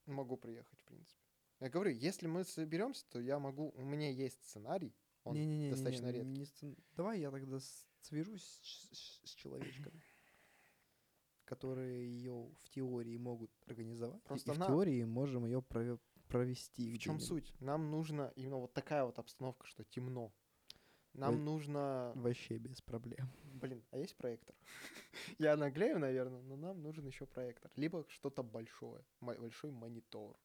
[0.07, 1.21] Могу приехать, в принципе.
[1.59, 3.71] Я говорю, если мы соберемся, то я могу.
[3.77, 4.95] У меня есть сценарий.
[5.31, 6.29] Он Не-не-не, достаточно не- редкий.
[6.39, 7.59] не сцен- Давай я тогда
[8.01, 10.03] свяжусь с, с- человечками,
[11.45, 14.23] которые ее в теории могут организовать.
[14.25, 15.63] Просто и в на- теории можем ее
[16.29, 16.93] провести.
[16.93, 17.53] В чем суть?
[17.61, 20.33] Нам нужно именно вот такая вот обстановка, что темно.
[21.13, 21.41] Нам Ой.
[21.41, 22.13] нужно.
[22.15, 23.29] Вообще без проблем.
[23.55, 24.55] Блин, а есть проектор?
[25.39, 27.71] Я наглею, наверное, но нам нужен еще проектор.
[27.77, 29.05] Либо что-то большое.
[29.21, 30.39] Большой монитор,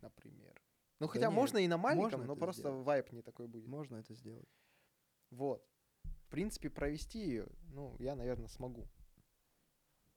[0.00, 0.62] например.
[0.98, 2.86] Ну, Да хотя не, можно и на маленьком, но просто сделать.
[2.86, 3.66] вайп не такой будет.
[3.66, 4.48] Можно это сделать.
[5.30, 5.64] Вот.
[6.04, 8.88] В принципе, провести ее, ну, я, наверное, смогу.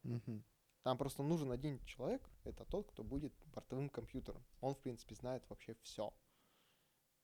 [0.04, 0.44] Мгм.
[0.84, 4.44] Там просто нужен один человек, это тот, кто будет бортовым компьютером.
[4.62, 6.14] Он, в принципе, знает вообще все.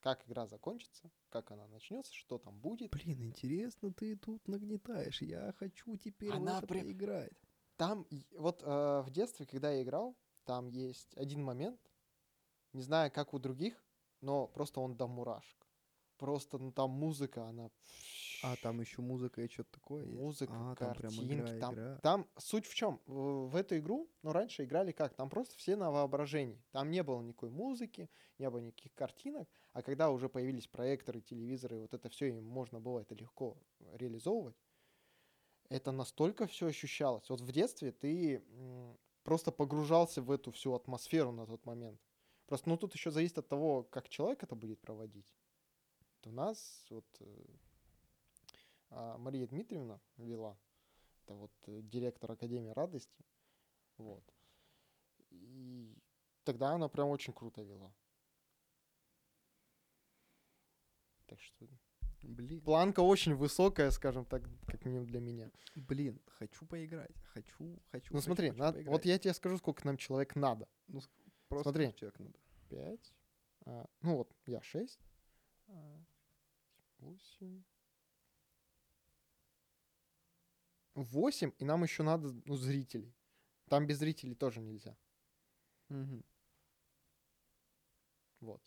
[0.02, 2.92] Как игра закончится, как она начнется, что там будет.
[2.92, 5.22] Блин, интересно, ты тут нагнетаешь.
[5.22, 7.34] Я хочу теперь Она в это прям- поиграть.
[7.78, 8.06] Там,
[8.38, 11.80] вот э, в детстве, когда я играл, там есть один момент,
[12.76, 13.84] не знаю, как у других,
[14.22, 15.66] но просто он до мурашек.
[16.18, 17.70] Просто, ну, там музыка, она...
[18.44, 20.18] А, там еще музыка и что-то такое есть?
[20.18, 21.98] Музыка, а, там картинки, игра, там, игра.
[21.98, 23.02] там суть в чем?
[23.06, 25.14] В, в эту игру, ну, раньше играли как?
[25.16, 26.62] Там просто все на воображении.
[26.72, 29.50] Там не было никакой музыки, не было никаких картинок.
[29.74, 33.58] А когда уже появились проекторы, телевизоры, вот это все, и можно было это легко
[33.94, 34.56] реализовывать,
[35.70, 37.30] это настолько все ощущалось.
[37.30, 38.44] Вот в детстве ты
[39.24, 42.00] просто погружался в эту всю атмосферу на тот момент.
[42.46, 45.34] Просто, ну, тут еще зависит от того, как человек это будет проводить.
[46.00, 47.46] Вот у нас вот э,
[48.90, 50.58] а, Мария Дмитриевна вела,
[51.24, 53.26] это вот э, директор Академии радости,
[53.98, 54.24] вот.
[55.32, 55.98] И
[56.44, 57.92] тогда она прям очень круто вела.
[61.26, 61.68] Так что
[62.22, 65.52] Блин, планка очень высокая, скажем так, как минимум для меня.
[65.76, 67.16] блин, хочу поиграть.
[67.34, 68.14] Хочу, хочу.
[68.14, 70.68] Ну хочу, смотри, хочу на- вот я тебе скажу, сколько нам человек надо.
[70.88, 71.02] Ну,
[71.48, 71.94] просто смотри.
[71.94, 72.40] человек надо.
[72.70, 73.14] 5.
[74.02, 75.00] ну вот, я 6.
[77.00, 77.64] 8.
[80.96, 83.14] 8, и нам еще надо ну, зрителей.
[83.70, 84.98] Там без зрителей тоже нельзя.
[85.90, 86.24] Мгм.
[88.40, 88.62] Вот.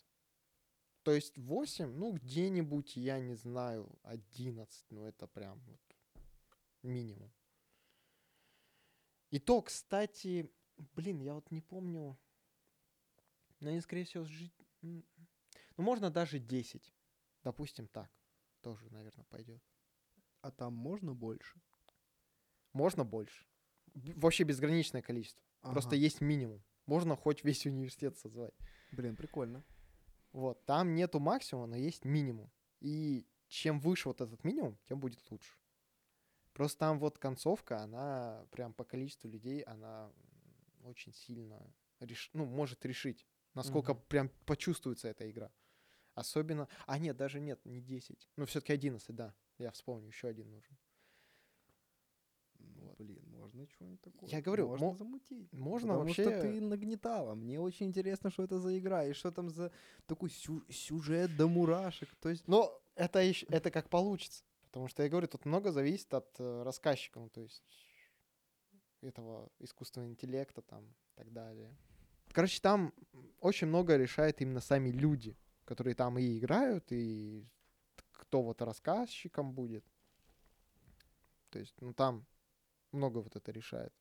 [1.03, 4.85] То есть 8, ну, где-нибудь, я не знаю, 11.
[4.91, 5.81] Ну, это прям вот
[6.83, 7.31] минимум.
[9.31, 10.51] И то, кстати,
[10.95, 12.17] блин, я вот не помню.
[13.59, 14.53] Но они, скорее всего, жить...
[14.81, 15.03] Ну,
[15.77, 16.93] можно даже 10.
[17.43, 18.09] Допустим, так.
[18.61, 19.61] Тоже, наверное, пойдет.
[20.41, 21.61] А там можно больше?
[22.73, 23.45] Можно больше.
[23.93, 25.43] Вообще безграничное количество.
[25.61, 25.97] Просто Ага.
[25.97, 26.63] есть минимум.
[26.85, 28.53] Можно хоть весь университет созвать.
[28.91, 29.63] Блин, прикольно.
[30.31, 32.51] Вот, там нету максимума, но есть минимум.
[32.79, 35.57] И чем выше вот этот минимум, тем будет лучше.
[36.53, 40.11] Просто там вот концовка, она прям по количеству людей, она
[40.83, 42.29] очень сильно реш...
[42.33, 44.03] ну, может решить, насколько Мгм.
[44.07, 45.51] прям почувствуется эта игра.
[46.15, 46.67] Особенно...
[46.85, 48.27] А нет, даже нет, не 10.
[48.35, 49.33] Ну, все-таки 11, да.
[49.57, 50.77] Я вспомню, еще один нужен.
[52.59, 54.29] Ну, блин, можно что-нибудь такое.
[54.29, 55.53] Я говорю, можно мо- замутить.
[55.53, 56.23] можно Потому вообще...
[56.23, 57.35] что ты нагнетала.
[57.35, 59.71] Мне очень интересно, что это за игра, и что там за
[60.07, 62.13] такой сю- сюжет до мурашек.
[62.19, 64.43] То есть, Но это, ещё- это как получится.
[64.63, 67.19] Потому что, я говорю, тут много зависит от э, рассказчика.
[67.19, 67.63] Ну, то есть
[69.01, 71.75] этого искусственного интеллекта там и так далее.
[72.31, 72.93] Короче, там
[73.39, 77.47] очень много решает именно сами люди, которые там и играют, и
[78.11, 79.85] кто вот рассказчиком будет.
[81.49, 82.25] То есть, ну там
[82.91, 83.93] много вот это решает.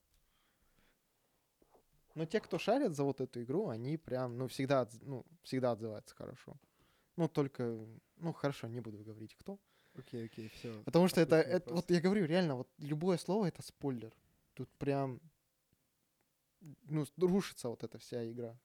[2.15, 6.17] Но те, кто шарит за вот эту игру, они прям, ну, всегда, ну, всегда отзываются
[6.17, 6.57] хорошо.
[7.17, 7.87] Ну, только,
[8.17, 9.59] ну, хорошо, не буду говорить кто.
[9.95, 10.83] Окей, окей, все.
[10.85, 14.13] Потому что это, это, вот я говорю, реально, вот любое слово это спойлер.
[14.55, 15.21] Тут прям,
[16.61, 18.59] ну, рушится вот эта вся игра.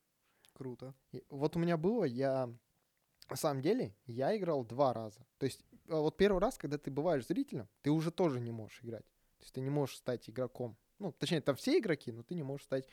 [0.54, 0.94] Круто.
[1.12, 2.48] И вот у меня было, я,
[3.30, 5.26] на самом деле, я играл два раза.
[5.40, 8.80] То есть, а вот первый раз, когда ты бываешь зрителем, ты уже тоже не можешь
[8.84, 9.06] играть.
[9.40, 10.78] То есть ты не можешь стать игроком.
[11.00, 12.88] Ну, точнее, там все игроки, но ты не можешь стать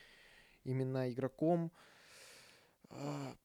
[0.65, 1.71] именно игроком.
[2.89, 3.37] а,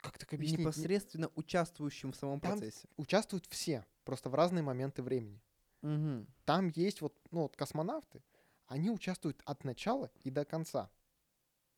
[0.00, 0.58] Как так объяснить?
[0.58, 2.88] Не- Непосредственно участвующим в самом Там- процессе.
[2.96, 5.40] Участвуют все, просто в разные моменты времени.
[5.82, 6.26] Угу.
[6.44, 8.22] Там есть вот, ну, вот космонавты,
[8.66, 10.90] они участвуют от начала и до конца.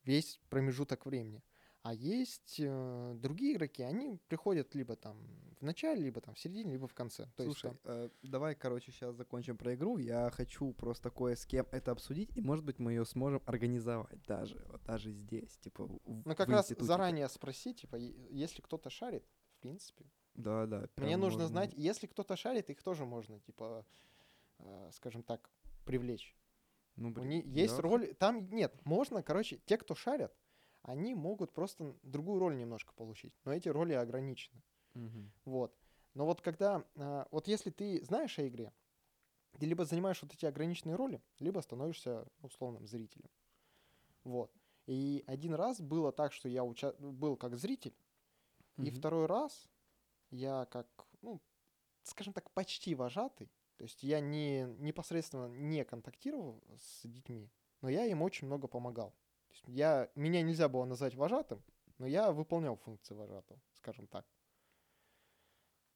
[0.04, 1.42] Весь промежуток времени.
[1.82, 5.16] А есть э, другие игроки, они приходят либо там
[5.60, 7.26] в начале, либо там в середине, либо в конце.
[7.36, 9.96] То есть Слушай, там- э, давай, короче, сейчас закончим про игру.
[9.96, 14.22] Я хочу просто кое с кем это обсудить, и, может быть, мы ее сможем организовать
[14.26, 18.90] даже, вот даже здесь, типа, в, ну, как в раз заранее спроси, типа, если кто-то
[18.90, 19.24] шарит,
[19.56, 20.04] в принципе.
[20.34, 20.86] Да, да.
[20.96, 23.86] Мне нужно можно- знать, если кто-то шарит, их тоже можно, типа,
[24.58, 25.50] э, скажем так,
[25.86, 26.36] привлечь.
[27.00, 30.36] Ну, У блин, них есть я- роль, там нет, можно, короче, те, кто шарят,
[30.82, 34.62] они могут просто другую роль немножко получить, но эти роли ограничены.
[34.94, 35.32] Мгм.
[35.46, 35.74] Вот.
[36.12, 38.72] Но вот когда, а, вот если ты знаешь о игре,
[39.58, 43.30] ты либо занимаешь вот эти ограниченные роли, либо становишься условным зрителем.
[44.24, 44.52] Вот.
[44.86, 47.96] И один раз было так, что я уча- был как зритель,
[48.76, 48.94] и Мгм.
[48.94, 49.70] второй раз
[50.30, 50.86] я как,
[51.22, 51.40] ну,
[52.02, 53.50] скажем так, почти вожатый.
[53.81, 57.49] То есть я не непосредственно не контактировал с детьми,
[57.81, 59.12] но я им очень много помогал.
[59.47, 61.62] То есть я, меня нельзя было назвать вожатым,
[61.97, 64.27] но я выполнял функции вожатого, скажем так.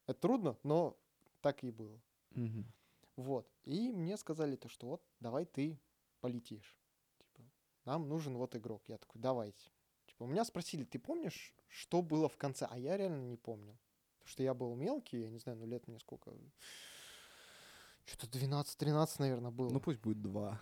[0.07, 0.97] Это трудно, но
[1.41, 2.01] так и было.
[2.31, 2.65] Мгм.
[3.17, 3.47] Вот.
[3.65, 5.79] И мне сказали то, что вот, давай ты
[6.21, 6.75] полетишь.
[7.19, 7.43] Типа,
[7.85, 8.81] нам нужен вот игрок.
[8.87, 9.69] Я такой, давайте.
[10.07, 12.65] Типа, у меня спросили, ты помнишь, что было в конце?
[12.67, 13.77] А я реально не помнил.
[14.17, 16.33] Потому что я был мелкий, я не знаю, ну лет мне сколько.
[18.05, 19.69] Что-то 12-13, наверное, было.
[19.69, 20.59] Ну, пусть будет два.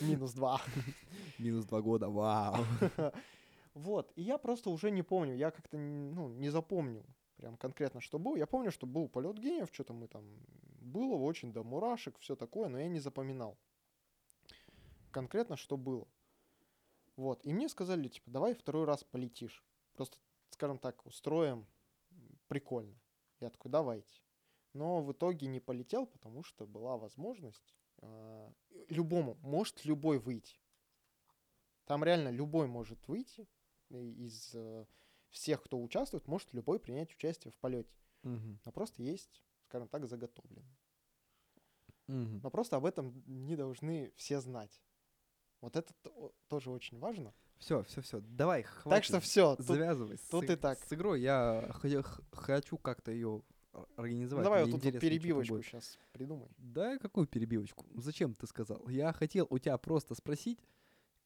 [0.00, 0.60] Минус 2.
[1.38, 2.64] Минус два года, вау.
[3.74, 4.12] Вот.
[4.16, 5.36] И я просто уже не помню.
[5.36, 7.04] Я как-то ну, не запомнил
[7.36, 8.36] прям конкретно, что был.
[8.36, 10.24] Я помню, что был полет гениев, что-то мы там
[10.80, 13.56] было очень до мурашек, все такое, но я не запоминал
[15.10, 16.08] конкретно, что было.
[17.16, 17.44] Вот.
[17.44, 19.64] И мне сказали, типа, давай второй раз полетишь.
[19.94, 20.18] Просто,
[20.50, 21.66] скажем так, устроим
[22.48, 22.98] прикольно.
[23.40, 24.22] Я такой, давайте.
[24.72, 28.52] Но в итоге не полетел, потому что была возможность а,
[28.88, 30.60] любому, может любой выйти.
[31.86, 33.48] Там реально любой может выйти
[33.88, 34.86] из э,
[35.30, 37.92] всех, кто участвует, может любой принять участие в полете.
[38.22, 38.60] Мгм.
[38.64, 40.68] Но просто есть, скажем так, заготовлено.
[42.06, 42.40] Мгм.
[42.42, 44.80] Но просто об этом не должны все знать.
[45.60, 47.34] Вот это то- тоже очень важно.
[47.58, 48.20] Все, все, все.
[48.20, 49.04] Давай, Так хватит.
[49.04, 49.56] что все.
[49.58, 50.16] Завязывай.
[50.16, 50.78] с тут и так.
[50.78, 51.68] С игрой я
[52.32, 53.42] хочу как-то ее
[53.96, 54.44] организовать.
[54.44, 56.48] давай Мне вот тут перебивочку сейчас придумай.
[56.58, 57.84] Да, какую перебивочку?
[57.94, 58.88] Зачем ты сказал?
[58.88, 60.58] Я хотел у тебя просто спросить.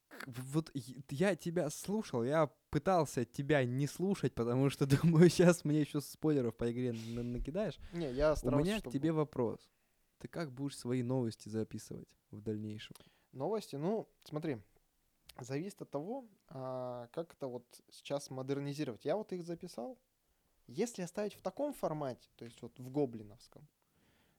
[0.09, 0.71] к- Вот
[1.11, 4.87] я тебя слушал, я пытался тебя не слушать, потому что
[5.27, 7.79] думаю, сейчас мне еще спойлеров по игре на- накидаешь.
[7.93, 9.59] Не, я У старался, меня к чтобы тебе вопрос.
[10.19, 12.95] Ты как будешь свои новости записывать в дальнейшем?
[13.33, 14.59] Новости, ну, смотри,
[15.41, 19.05] зависит от того, а, как это вот сейчас модернизировать.
[19.05, 19.99] Я вот их записал.
[20.67, 23.67] Если оставить в таком формате, то есть вот в гоблиновском,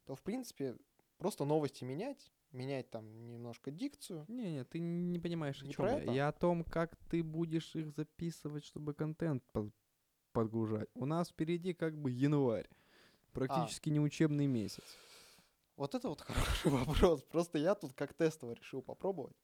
[0.06, 0.76] то, в принципе,
[1.18, 4.26] просто новости менять, менять там немножко дикцию.
[4.28, 6.00] Не-не, ты не понимаешь, о Не чем я.
[6.00, 6.12] это?
[6.12, 9.74] Я о том, как ты будешь их записывать, чтобы контент под-
[10.32, 10.90] подгружать.
[10.96, 12.68] У нас впереди как бы январь.
[13.32, 14.84] Практически не учебный месяц.
[15.76, 17.22] Вот это вот хороший вопрос.
[17.24, 19.36] Просто я тут как тестово решил попробовать.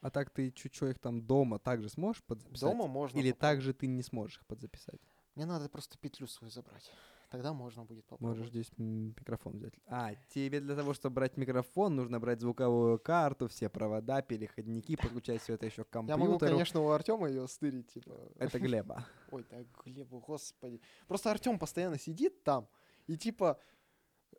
[0.00, 2.70] А так ты чуть-чуть их там дома также сможешь подзаписать?
[2.70, 3.40] Дома можно Или попробовать.
[3.40, 5.00] также ты не сможешь их подзаписать?
[5.34, 6.90] Мне надо просто петлю свою забрать.
[7.30, 8.38] Тогда можно будет попробовать.
[8.38, 9.74] Можешь здесь микрофон взять.
[9.86, 15.42] А, тебе для того, чтобы брать микрофон, нужно брать звуковую карту, все провода, переходники, подключать
[15.42, 16.24] все это еще к Я компьютеру.
[16.26, 18.12] могу, конечно, у Артема ее стырить, типа.
[18.38, 19.04] Это Глеба.
[19.32, 20.80] Ой, да Глебу, господи.
[21.08, 22.68] Просто Артем постоянно сидит там,
[23.08, 23.58] и типа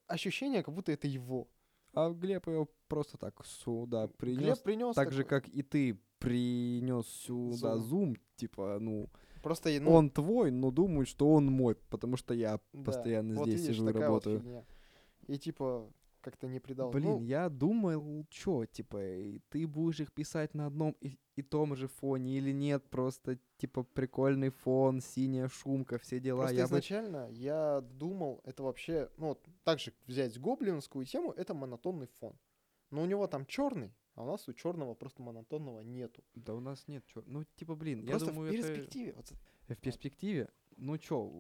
[0.08, 1.50] ощущение, как будто это его.
[1.94, 4.42] А Глеб его просто так сюда принес.
[4.42, 4.96] Глеб принес.
[4.96, 7.90] Так же, как и ты принес сюда Zoom.
[7.90, 9.10] Zoom, типа, ну,
[9.46, 13.48] Просто ну, он твой, но думают, что он мой, потому что я да, постоянно вот
[13.48, 14.40] здесь видишь, сижу и такая вот работаю.
[14.40, 14.66] фигня.
[15.28, 16.90] И типа, как-то не придал.
[16.90, 18.98] Блин, Ну, я думал, чё, типа,
[19.50, 23.84] ты будешь их писать на одном и, и том же фоне или нет, просто, типа,
[23.84, 26.40] прикольный фон, синяя шумка, все дела.
[26.40, 26.70] Просто я бы...
[26.70, 32.34] изначально я думал, это вообще, ну вот, так же взять гоблинскую тему, это монотонный фон.
[32.90, 36.24] Но у него там черный, а у нас у черного просто монотонного нету.
[36.36, 37.24] Да у нас нет чё.
[37.26, 39.14] Ну, типа, блин, Просто я думаю, в это- перспективе.
[39.16, 39.32] вот
[39.68, 41.32] Э, В перспективе, ну чё,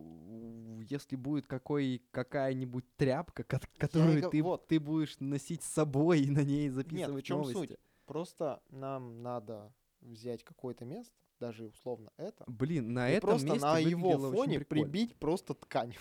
[0.89, 4.67] если будет какой, какая-нибудь тряпка, кот- которую го- ты, вот.
[4.67, 7.57] ты будешь носить с собой и на ней Нет, записывать в чем новости.
[7.57, 7.77] суть?
[8.05, 9.71] Просто нам надо
[10.01, 14.59] взять какое-то место, даже условно это, Блин, на и этом просто месте на его фоне
[14.59, 14.83] прикольно.
[14.91, 15.93] прибить просто ткань.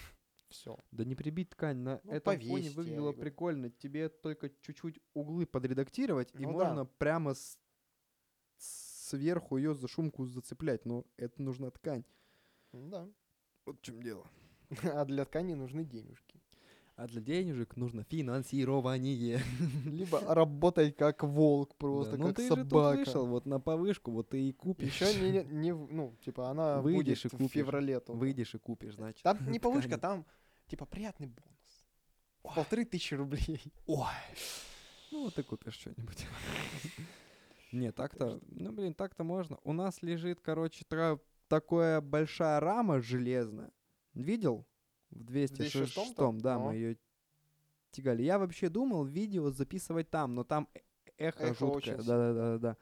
[0.54, 0.78] Все.
[0.92, 3.70] Да не прибить ткань, на Ну, этом фоне выглядело прикольно.
[3.70, 6.64] Тебе только чуть-чуть углы подредактировать, и Ну да.
[6.68, 7.58] можно прямо с-
[8.58, 12.04] сверху ее за шумку зацеплять, но это нужна ткань.
[12.72, 13.08] Да.
[13.66, 14.26] Вот в чем дело.
[15.00, 16.40] А для ткани нужны денежки.
[16.96, 19.40] А для денежек нужно финансирование.
[19.84, 22.98] Либо работать как волк Да, просто, ну как ты же тут собака.
[22.98, 25.00] вышел вот на повышку, вот ты и купишь.
[25.00, 27.50] Еще не, не- в- ну, типа, она Выйдешь будет и в купишь.
[27.50, 28.18] феврале только.
[28.18, 29.22] Выйдешь и купишь, значит.
[29.24, 30.24] Там не повышка, там,
[30.66, 31.86] типа, приятный бонус.
[32.42, 33.62] В Полторы тысячи рублей.
[33.86, 34.06] Ой.
[35.10, 36.26] Ну, вот ты купишь что-нибудь.
[37.72, 39.58] Не, так-то, ну, блин, так-то можно.
[39.64, 43.72] У нас лежит, короче, тра- такая большая рама железная.
[44.14, 44.66] Видел?
[45.10, 46.32] В 206 206-м-то?
[46.42, 46.98] да, мы ее
[47.90, 48.22] тягали.
[48.22, 50.80] Я вообще думал видео записывать там, но там э-
[51.18, 51.96] эхо, Эхо жуткое.
[51.96, 52.76] Да-да-да-да.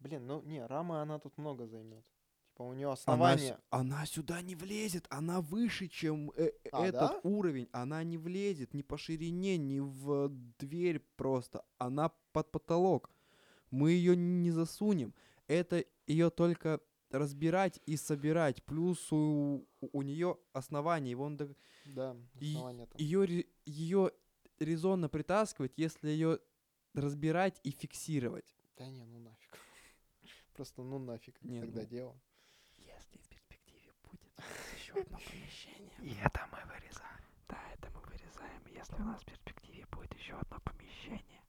[0.00, 2.04] Блин, ну, не, рама она тут много займет.
[2.60, 3.58] Типа, у нее Она, основание...
[3.70, 7.20] она сюда не влезет, она выше, чем э- э- А, этот да?
[7.22, 7.68] уровень.
[7.72, 11.64] Она не влезет ни по ширине, ни в дверь просто.
[11.78, 13.10] Она под потолок.
[13.70, 15.14] Мы ее не засунем.
[15.46, 16.80] Это ее только
[17.10, 18.62] разбирать и собирать.
[18.64, 21.16] Плюс у, у нее основание.
[21.16, 21.56] Вон до-
[21.86, 23.00] Да, основание там.
[23.00, 24.10] ее, ее
[24.58, 26.38] резонно притаскивать, если ее
[26.92, 28.54] разбирать и фиксировать.
[28.76, 29.58] Да не, ну нафиг.
[30.52, 32.20] Просто ну нафиг Не, тогда ну, дело.
[32.78, 34.20] Если в перспективе будет
[34.90, 35.96] еще одно помещение.
[36.02, 37.24] И это мы вырезаем.
[37.48, 38.62] Да, это мы вырезаем.
[38.74, 41.42] Если у нас в перспективе будет еще одно помещение,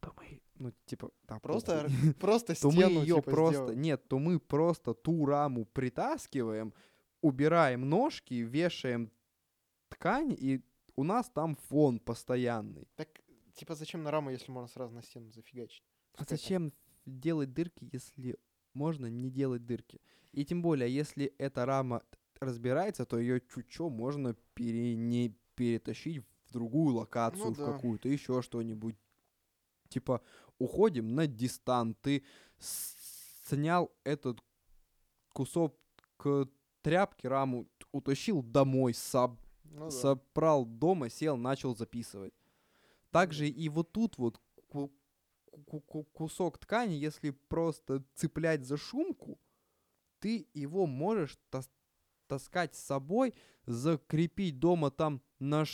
[0.00, 1.88] то мы, ну, типа, да, Просто,
[2.20, 3.76] просто то мы стену ее типа, просто, сделать.
[3.78, 6.72] нет, то мы просто ту раму притаскиваем,
[7.20, 9.10] убираем ножки, вешаем
[9.88, 10.60] ткань, и
[10.96, 12.88] у нас там фон постоянный.
[12.96, 13.08] Так,
[13.54, 15.82] типа, зачем на раму, если можно сразу на стену зафигачить?
[16.16, 16.72] А зачем
[17.04, 18.36] делать дырки, если
[18.72, 20.00] можно не делать дырки?
[20.32, 22.02] И тем более, если эта рама
[22.40, 27.72] разбирается, то ее чуть-чуть можно перене- перетащить в другую локацию, в да.
[27.72, 28.96] какую-то, еще что-нибудь.
[29.88, 30.20] Типа,
[30.58, 32.24] уходим на дистант, ты
[32.58, 34.42] снял этот
[35.32, 35.76] кусок
[36.16, 36.48] к
[36.82, 39.90] тряпке, раму, утащил домой, соб- Ну да.
[39.90, 42.34] собрал дома, сел, начал записывать.
[43.10, 44.92] Также и вот тут вот ку-
[45.66, 49.38] ку- ку- кусок ткани, если просто цеплять за шумку,
[50.20, 51.70] ты его можешь тас-
[52.26, 53.34] таскать с собой,
[53.66, 55.64] закрепить дома там на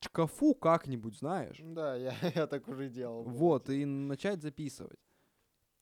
[0.00, 1.58] шкафу как-нибудь, знаешь.
[1.62, 3.22] Да, я, я так уже делал.
[3.24, 3.72] Вот, типа.
[3.72, 4.98] и начать записывать.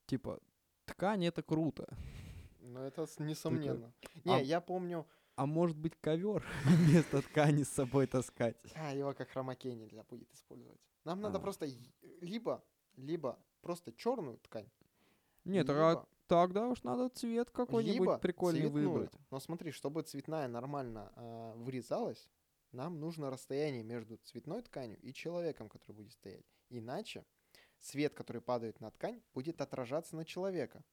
[0.07, 0.41] Типа,
[0.87, 1.89] ткань это круто.
[2.61, 3.93] Ну, это несомненно.
[4.03, 5.07] а- Не, я помню...
[5.37, 8.57] А может быть ковер вместо ткани с собой таскать.
[8.75, 10.79] А, его как хромакей нельзя будет использовать.
[11.05, 11.41] Нам надо А.
[11.41, 11.67] просто
[12.21, 12.63] либо,
[12.97, 14.69] либо просто черную ткань.
[15.45, 18.91] Нет, а либо- тогда уж надо цвет какой-нибудь либо прикольный цветную.
[18.91, 19.13] выбрать.
[19.31, 22.29] Но смотри, чтобы цветная нормально а, вырезалась,
[22.73, 26.45] нам нужно расстояние между цветной тканью и человеком, который будет стоять.
[26.69, 27.25] Иначе
[27.81, 30.85] свет, который падает на ткань, будет отражаться на человека.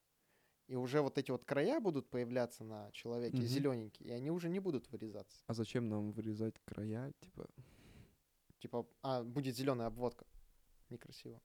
[0.68, 3.46] И уже вот эти вот края будут появляться на человеке, Мгм.
[3.46, 5.44] зелененькие, и они уже не будут вырезаться.
[5.48, 7.14] А зачем нам вырезать края?
[7.22, 7.48] Типа,
[8.60, 10.26] Типа, а, будет зеленая обводка.
[10.90, 11.40] Некрасиво.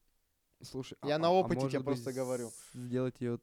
[0.62, 2.50] слушай, Я а- на а- а опыте тебе может быть, просто говорю.
[2.72, 3.38] Сделать ее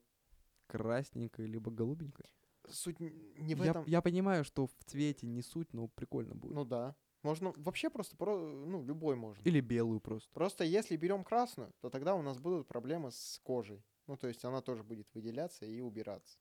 [0.70, 2.26] красненькой либо голубенькой.
[2.70, 3.84] Суть не в Я, этом.
[3.88, 6.54] я понимаю, что в цвете не суть, но прикольно будет.
[6.54, 6.96] Ну да.
[7.24, 9.42] Можно вообще просто, про, ну, любой можно.
[9.44, 10.32] Или белую просто.
[10.34, 13.84] Просто если берем красную, то тогда у нас будут проблемы с кожей.
[14.08, 16.38] Ну, то есть она тоже будет выделяться и убираться.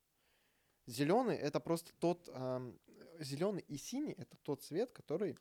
[0.85, 2.29] Зеленый это просто тот...
[3.19, 5.37] зеленый и синий это тот цвет, который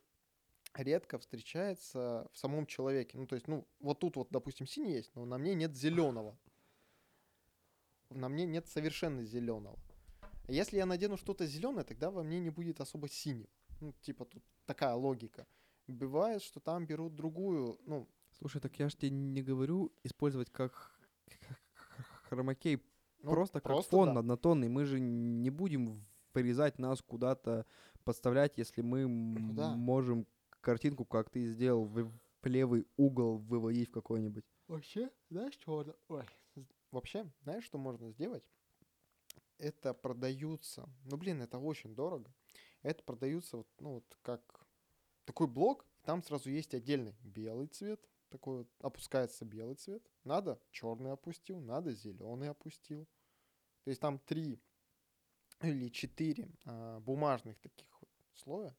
[0.75, 3.19] редко встречается в самом человеке.
[3.19, 6.37] Ну, то есть, ну, вот тут вот, допустим, синий есть, но на мне нет зеленого.
[8.11, 9.79] На мне нет совершенно зеленого.
[10.49, 13.49] Если я надену что-то зеленое, тогда во мне не будет особо синего.
[13.81, 15.47] Ну, типа тут такая логика.
[15.87, 20.93] Бывает, что там берут другую, ну, Слушай, так я ж тебе не говорю использовать как
[22.29, 22.83] хромакей
[23.23, 24.21] ну, просто как фон да.
[24.21, 24.69] однотонный.
[24.69, 27.67] Мы же не будем вырезать нас куда-то
[28.05, 29.75] подставлять, если мы Ну да.
[29.75, 30.27] можем
[30.61, 32.13] картинку, как ты сделал, в
[32.45, 34.45] левый угол выводить в какой-нибудь.
[34.69, 35.95] Вообще, знаешь, что можно...
[36.09, 36.25] Ой,
[36.91, 38.45] вообще, знаешь, что можно сделать?
[39.59, 40.89] Это продаются...
[41.05, 42.33] Ну, блин, это очень дорого.
[42.83, 44.67] Это продаются, вот, ну, вот как
[45.25, 50.03] такой блок, там сразу есть отдельный белый цвет, такой вот, опускается белый цвет.
[50.25, 53.07] Надо черный опустил, надо зеленый опустил.
[53.85, 54.61] То есть там три
[55.61, 58.77] или четыре а, бумажных таких вот слоя,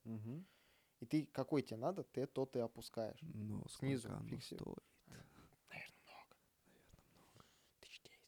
[1.00, 3.20] и ты какой тебе надо, ты тот и опускаешь.
[3.22, 4.62] Ну, Снизу сколько оно фиксируй.
[4.62, 4.84] стоит?
[5.70, 6.38] Наверное, много.
[7.80, 8.20] Тысяч десять.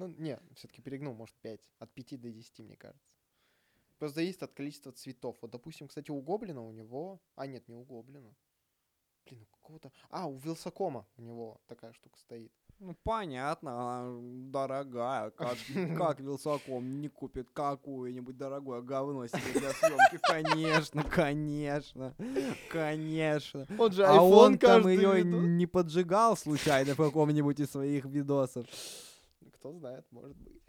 [0.00, 1.60] Ну, не, все-таки перегнул, может, 5.
[1.78, 3.06] От 5 до 10, мне кажется.
[3.98, 5.36] Просто зависит от количества цветов.
[5.42, 7.20] Вот, допустим, кстати, у Гоблина у него...
[7.36, 8.34] А, нет, не у Гоблина.
[9.26, 9.92] Блин, у какого-то...
[10.08, 12.50] А, у Вилсакома у него такая штука стоит.
[12.78, 14.18] Ну, понятно, она
[14.50, 15.28] дорогая.
[15.32, 15.58] Как,
[15.98, 20.18] как Вилсаком не купит какое-нибудь дорогое говно себе для съемки?
[20.22, 22.14] Конечно, конечно,
[22.70, 23.66] конечно.
[23.78, 28.64] Он же А он там ее не поджигал случайно в каком-нибудь из своих видосов.
[29.60, 30.62] Кто знает, может быть.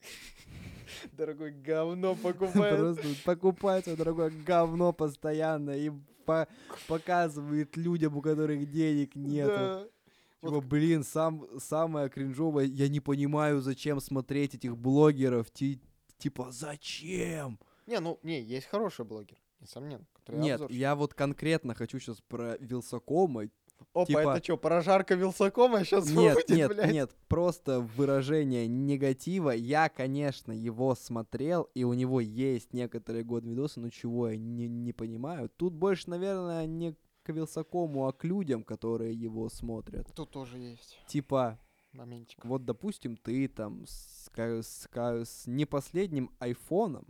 [1.12, 2.78] Дорогое говно покупает.
[2.78, 5.90] Просто покупает свое дорогое говно постоянно и
[6.24, 6.46] по-
[6.86, 9.48] показывает людям, у которых денег нет.
[9.48, 9.86] Да.
[10.40, 15.50] Типа, блин, сам, самое кринжовое, я не понимаю, зачем смотреть этих блогеров.
[15.50, 15.80] Ти-
[16.16, 17.58] типа, зачем?
[17.86, 20.06] Не, ну, не, есть хороший блогер, несомненно.
[20.28, 20.78] Нет, обзорщик.
[20.78, 23.48] я вот конкретно хочу сейчас про Вилсакома.
[23.92, 26.92] Опа, типа- это что, прожарка Вилсакома сейчас Нет, будет, нет, блядь?
[26.92, 29.50] нет, просто выражение негатива.
[29.50, 34.68] Я, конечно, его смотрел, и у него есть некоторые год видосы, но чего я не,
[34.68, 35.48] не понимаю.
[35.56, 40.08] Тут больше, наверное, не к Вилсакому, а к людям, которые его смотрят.
[40.14, 41.58] Тут тоже есть Типа,
[41.92, 42.44] моментик.
[42.44, 44.88] вот, допустим, ты там с, с
[45.24, 47.06] с не последним айфоном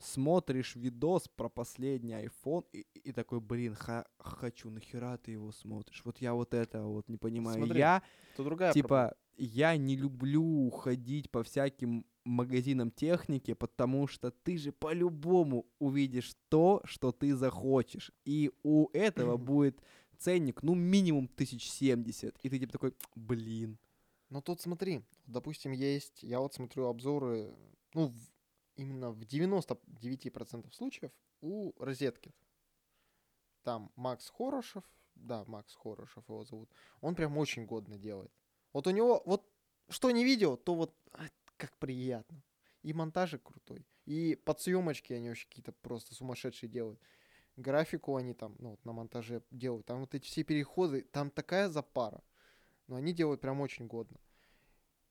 [0.00, 6.02] смотришь видос про последний iPhone и, и такой, блин, ха- хочу, нахера ты его смотришь?
[6.04, 7.58] Вот я вот это вот не понимаю.
[7.58, 8.02] Смотри, я,
[8.36, 14.72] Тут другая типа, я не люблю ходить по всяким магазинам техники, потому что ты же
[14.72, 18.12] по-любому увидишь то, что ты захочешь.
[18.24, 19.80] И у этого будет
[20.18, 22.38] ценник, ну, минимум 1070.
[22.42, 23.78] И ты типа такой, блин.
[24.28, 27.52] Ну тут смотри, допустим, есть, я вот смотрю обзоры,
[27.94, 28.12] ну,
[28.80, 32.34] именно в 99% случаев у розетки.
[33.62, 36.70] Там Макс Хорошев, да, Макс Хорошев его зовут,
[37.00, 38.32] он прям очень годно делает.
[38.72, 39.46] Вот у него, вот
[39.88, 42.42] что не видел, то вот а, как приятно.
[42.82, 46.98] И монтажик крутой, и подсъемочки они вообще какие-то просто сумасшедшие делают.
[47.56, 49.84] Графику они там, ну, вот на монтаже делают.
[49.84, 52.22] Там вот эти все переходы, там такая запара.
[52.86, 54.16] Но они делают прям очень годно.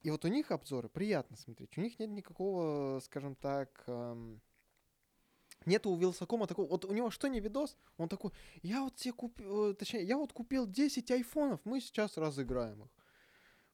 [0.02, 1.78] И вот у них обзоры приятно смотреть.
[1.78, 4.42] У них нет никакого, скажем так, эм,
[5.66, 6.68] нету у Вилсакома такого.
[6.68, 8.32] Вот у него что не видос, он такой,
[8.62, 12.90] я вот себе купил, точнее, я вот купил 10 айфонов, мы сейчас разыграем их.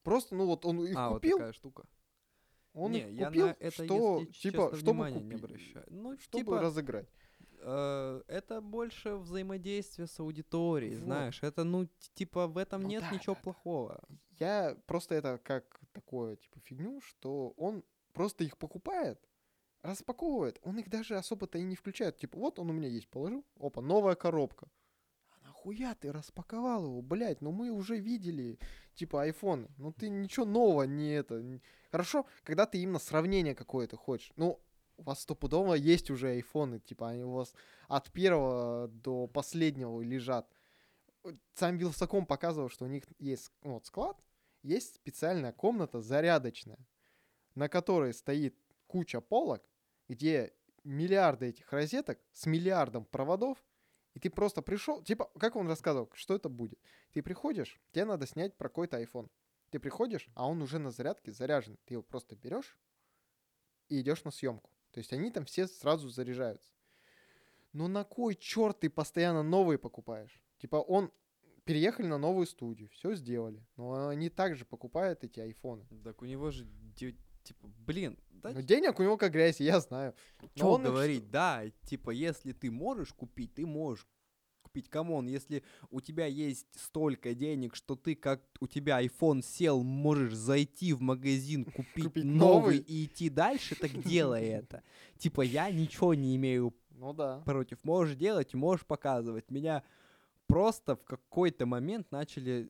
[0.03, 1.83] Просто, ну вот он их а, купил, вот такая штука.
[2.73, 5.43] он не, их я купил, на это, что, если типа, честно, чтобы внимания не купить,
[5.43, 5.85] обращаю.
[5.89, 7.07] Ну, чтобы типа, разыграть.
[7.65, 11.03] Э, это больше взаимодействие с аудиторией, Вот.
[11.03, 11.39] знаешь.
[11.41, 14.03] Это, ну, типа, в этом Ну нет да, ничего да, плохого.
[14.39, 19.19] Я просто это как такое, типа, фигню, что он просто их покупает,
[19.81, 22.17] распаковывает, он их даже особо-то и не включает.
[22.17, 24.67] Типа, вот он у меня есть, положил, опа, новая коробка.
[25.29, 28.59] А нахуя ты распаковал его, блядь, ну мы уже видели,
[28.93, 29.69] типа, айфоны.
[29.77, 31.59] Ну ты ничего нового не это...
[31.91, 34.33] Хорошо, когда ты именно сравнение какое-то хочешь.
[34.35, 34.59] Ну,
[34.97, 37.53] у вас стопудово есть уже айфоны, типа, они у вас
[37.87, 40.49] от первого до последнего лежат.
[41.23, 44.17] Вот Сам Вилсаком показывал, что у них есть вот, склад,
[44.61, 46.79] есть специальная комната зарядочная,
[47.55, 49.63] на которой стоит куча полок,
[50.07, 53.57] где миллиарды этих розеток с миллиардом проводов,
[54.13, 56.79] и ты просто пришел, типа, как он рассказывал, что это будет?
[57.11, 59.29] Ты приходишь, тебе надо снять про какой-то iPhone.
[59.71, 61.77] Ты приходишь, а он уже на зарядке заряжен.
[61.85, 62.77] Ты его просто берешь
[63.89, 64.71] и идешь на съемку.
[64.95, 66.71] То есть они там все сразу заряжаются.
[67.73, 70.41] Но на кой черт ты постоянно новые покупаешь?
[70.57, 71.11] Типа он
[71.65, 73.61] переехали на новую студию, все сделали.
[73.75, 75.85] Но они также покупают эти айфоны.
[76.01, 76.65] Так у него же,
[76.95, 80.15] типа, блин, да Но денег у него как грязь, я знаю.
[80.55, 84.07] Что он их говорить, да, типа, если ты можешь купить, ты можешь
[84.75, 84.89] купить.
[84.89, 89.83] Come on, если у тебя есть столько денег, что ты, как у тебя iPhone сел,
[89.83, 94.83] можешь зайти в магазин, купить, Купить новый и идти дальше, так делай это.
[95.17, 97.41] Типа, я ничего не имею Ну да.
[97.45, 97.83] против.
[97.83, 99.49] Можешь делать, можешь показывать.
[99.49, 99.83] Меня
[100.47, 102.69] просто в какой-то момент начали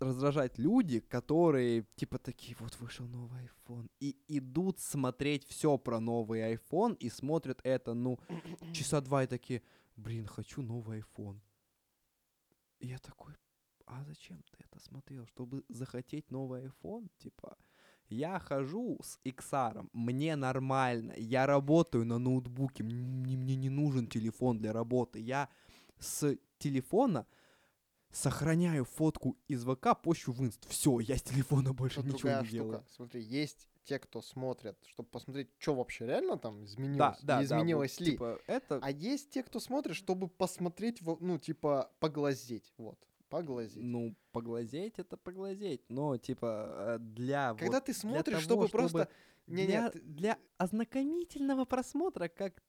[0.00, 6.40] раздражать люди, которые типа такие, вот вышел новый iPhone, и идут смотреть все про новый
[6.54, 8.18] iPhone и смотрят это, ну,
[8.72, 9.62] часа два и такие,
[10.00, 11.40] блин, хочу новый iPhone.
[12.78, 13.34] И я такой,
[13.86, 15.26] а зачем ты это смотрел?
[15.26, 17.08] Чтобы захотеть новый iPhone?
[17.18, 17.56] Типа,
[18.08, 24.58] я хожу с XR, мне нормально, я работаю на ноутбуке, мне, мне не нужен телефон
[24.58, 25.20] для работы.
[25.20, 25.48] Я
[25.98, 27.26] с телефона
[28.10, 30.68] сохраняю фотку из ВК, пощу в инст.
[30.68, 32.50] Все, я с телефона больше Тут ничего не штука.
[32.50, 32.84] делаю.
[32.88, 37.44] Смотри, есть те, кто смотрят, чтобы посмотреть, что вообще реально там Да, изменилось, да, да,
[37.44, 38.12] изменилось вот, ли.
[38.12, 42.72] Типа, это А есть те, кто смотрит, чтобы посмотреть, ну, типа, поглазеть.
[42.76, 43.82] Вот, поглазеть.
[43.82, 48.68] Ну, поглазеть это поглазеть, но типа э, для Когда вот ты для смотришь, того, чтобы
[48.68, 49.08] просто...
[49.46, 52.62] Не, для, не, ты- для ознакомительного просмотра, как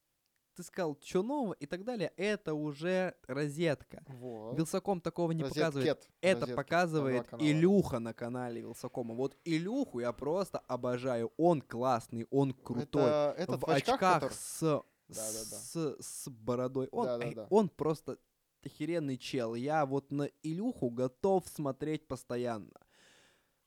[0.56, 4.04] ты сказал, что нового и так далее, это уже розетка.
[4.08, 4.58] Вот.
[4.58, 5.76] Вилсаком такого не показывает.
[5.76, 7.48] Розеткет, Это показывает на два канала.
[7.52, 9.14] Илюха на канале Вилсакома.
[9.16, 11.32] Вот Илюху я просто обожаю.
[11.38, 13.04] Он классный, он крутой.
[13.04, 14.60] Это этот в, в очках, очках который- с,
[15.08, 15.58] Да-да-да.
[15.58, 16.88] с, с бородой.
[16.92, 17.48] Он, э, Да-да-да.
[17.50, 18.18] он просто
[18.64, 19.56] охеренный чел.
[19.56, 22.74] Я вот на Илюху готов смотреть постоянно.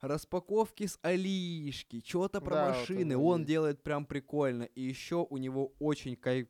[0.01, 3.49] Распаковки с Алишки, что-то про Да, вот машины, оно он есть.
[3.49, 4.65] делает прям прикольно.
[4.65, 6.49] И еще у него очень кай-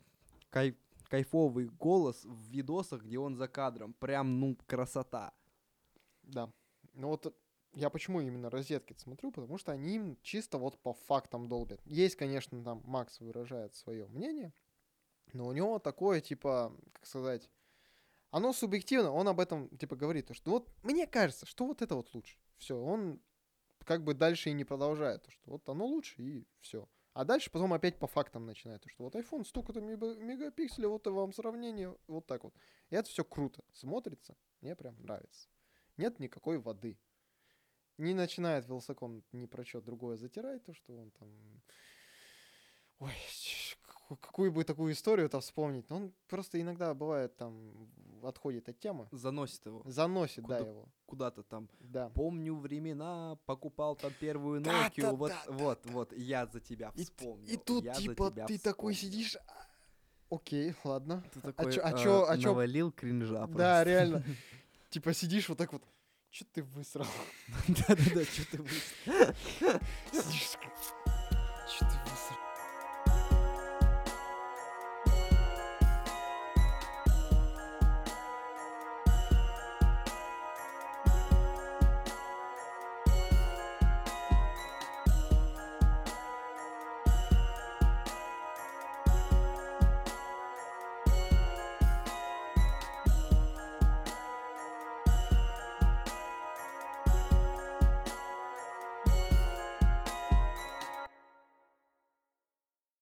[0.54, 0.78] кай-
[1.08, 3.92] кайфовый голос в видосах, где он за кадром.
[3.94, 5.32] Прям, ну, красота.
[6.22, 6.52] Да.
[6.94, 7.36] Ну вот
[7.74, 11.80] я почему именно розетки смотрю, потому что они чисто вот по фактам долбят.
[11.84, 14.52] Есть, конечно, там Макс выражает свое мнение,
[15.32, 17.50] но у него такое, типа, как сказать,
[18.30, 21.96] оно субъективно, он об этом, типа, говорит, то, что вот мне кажется, что вот это
[21.96, 22.38] вот лучше.
[22.58, 23.20] Все, он
[23.84, 26.88] как бы дальше и не продолжает, то, что вот оно лучше и все.
[27.14, 31.06] А дальше потом опять по фактам начинает, то, что вот iPhone столько-то мега- мегапикселей, вот
[31.06, 32.54] и вам сравнение, вот так вот.
[32.90, 35.48] И это все круто смотрится, мне прям нравится.
[35.96, 36.98] Нет никакой воды.
[37.98, 41.62] Не начинает Вилсаком ни про что другое затирать, то, что он там...
[42.98, 43.12] Ой,
[44.08, 45.90] какую бы такую историю-то вспомнить.
[45.90, 47.72] Он просто иногда бывает там
[48.22, 49.06] отходит от темы.
[49.12, 50.88] Заносит его Заносит, да, Куда- его.
[51.06, 51.68] куда-то там.
[51.80, 52.08] Да.
[52.14, 56.60] Помню времена, покупал там первую Да, Nokia, да, вот, да, да, вот, вот, я за
[56.60, 57.46] тебя И, вспомнил.
[57.46, 58.94] и тут, я типа, ты такой вспомнил.
[58.94, 59.36] сидишь...
[59.36, 59.66] а,
[60.30, 61.22] Окей, ладно.
[61.34, 63.82] Ты а такой, чё- а э, чё- а чё- навалил кринжа Да, просто.
[63.84, 64.24] реально.
[64.90, 65.82] Типа сидишь вот так вот.
[66.30, 67.06] Че ты высрал?
[67.68, 68.68] Да-да-да, что ты вы-
[70.12, 70.70] Сидишь такой,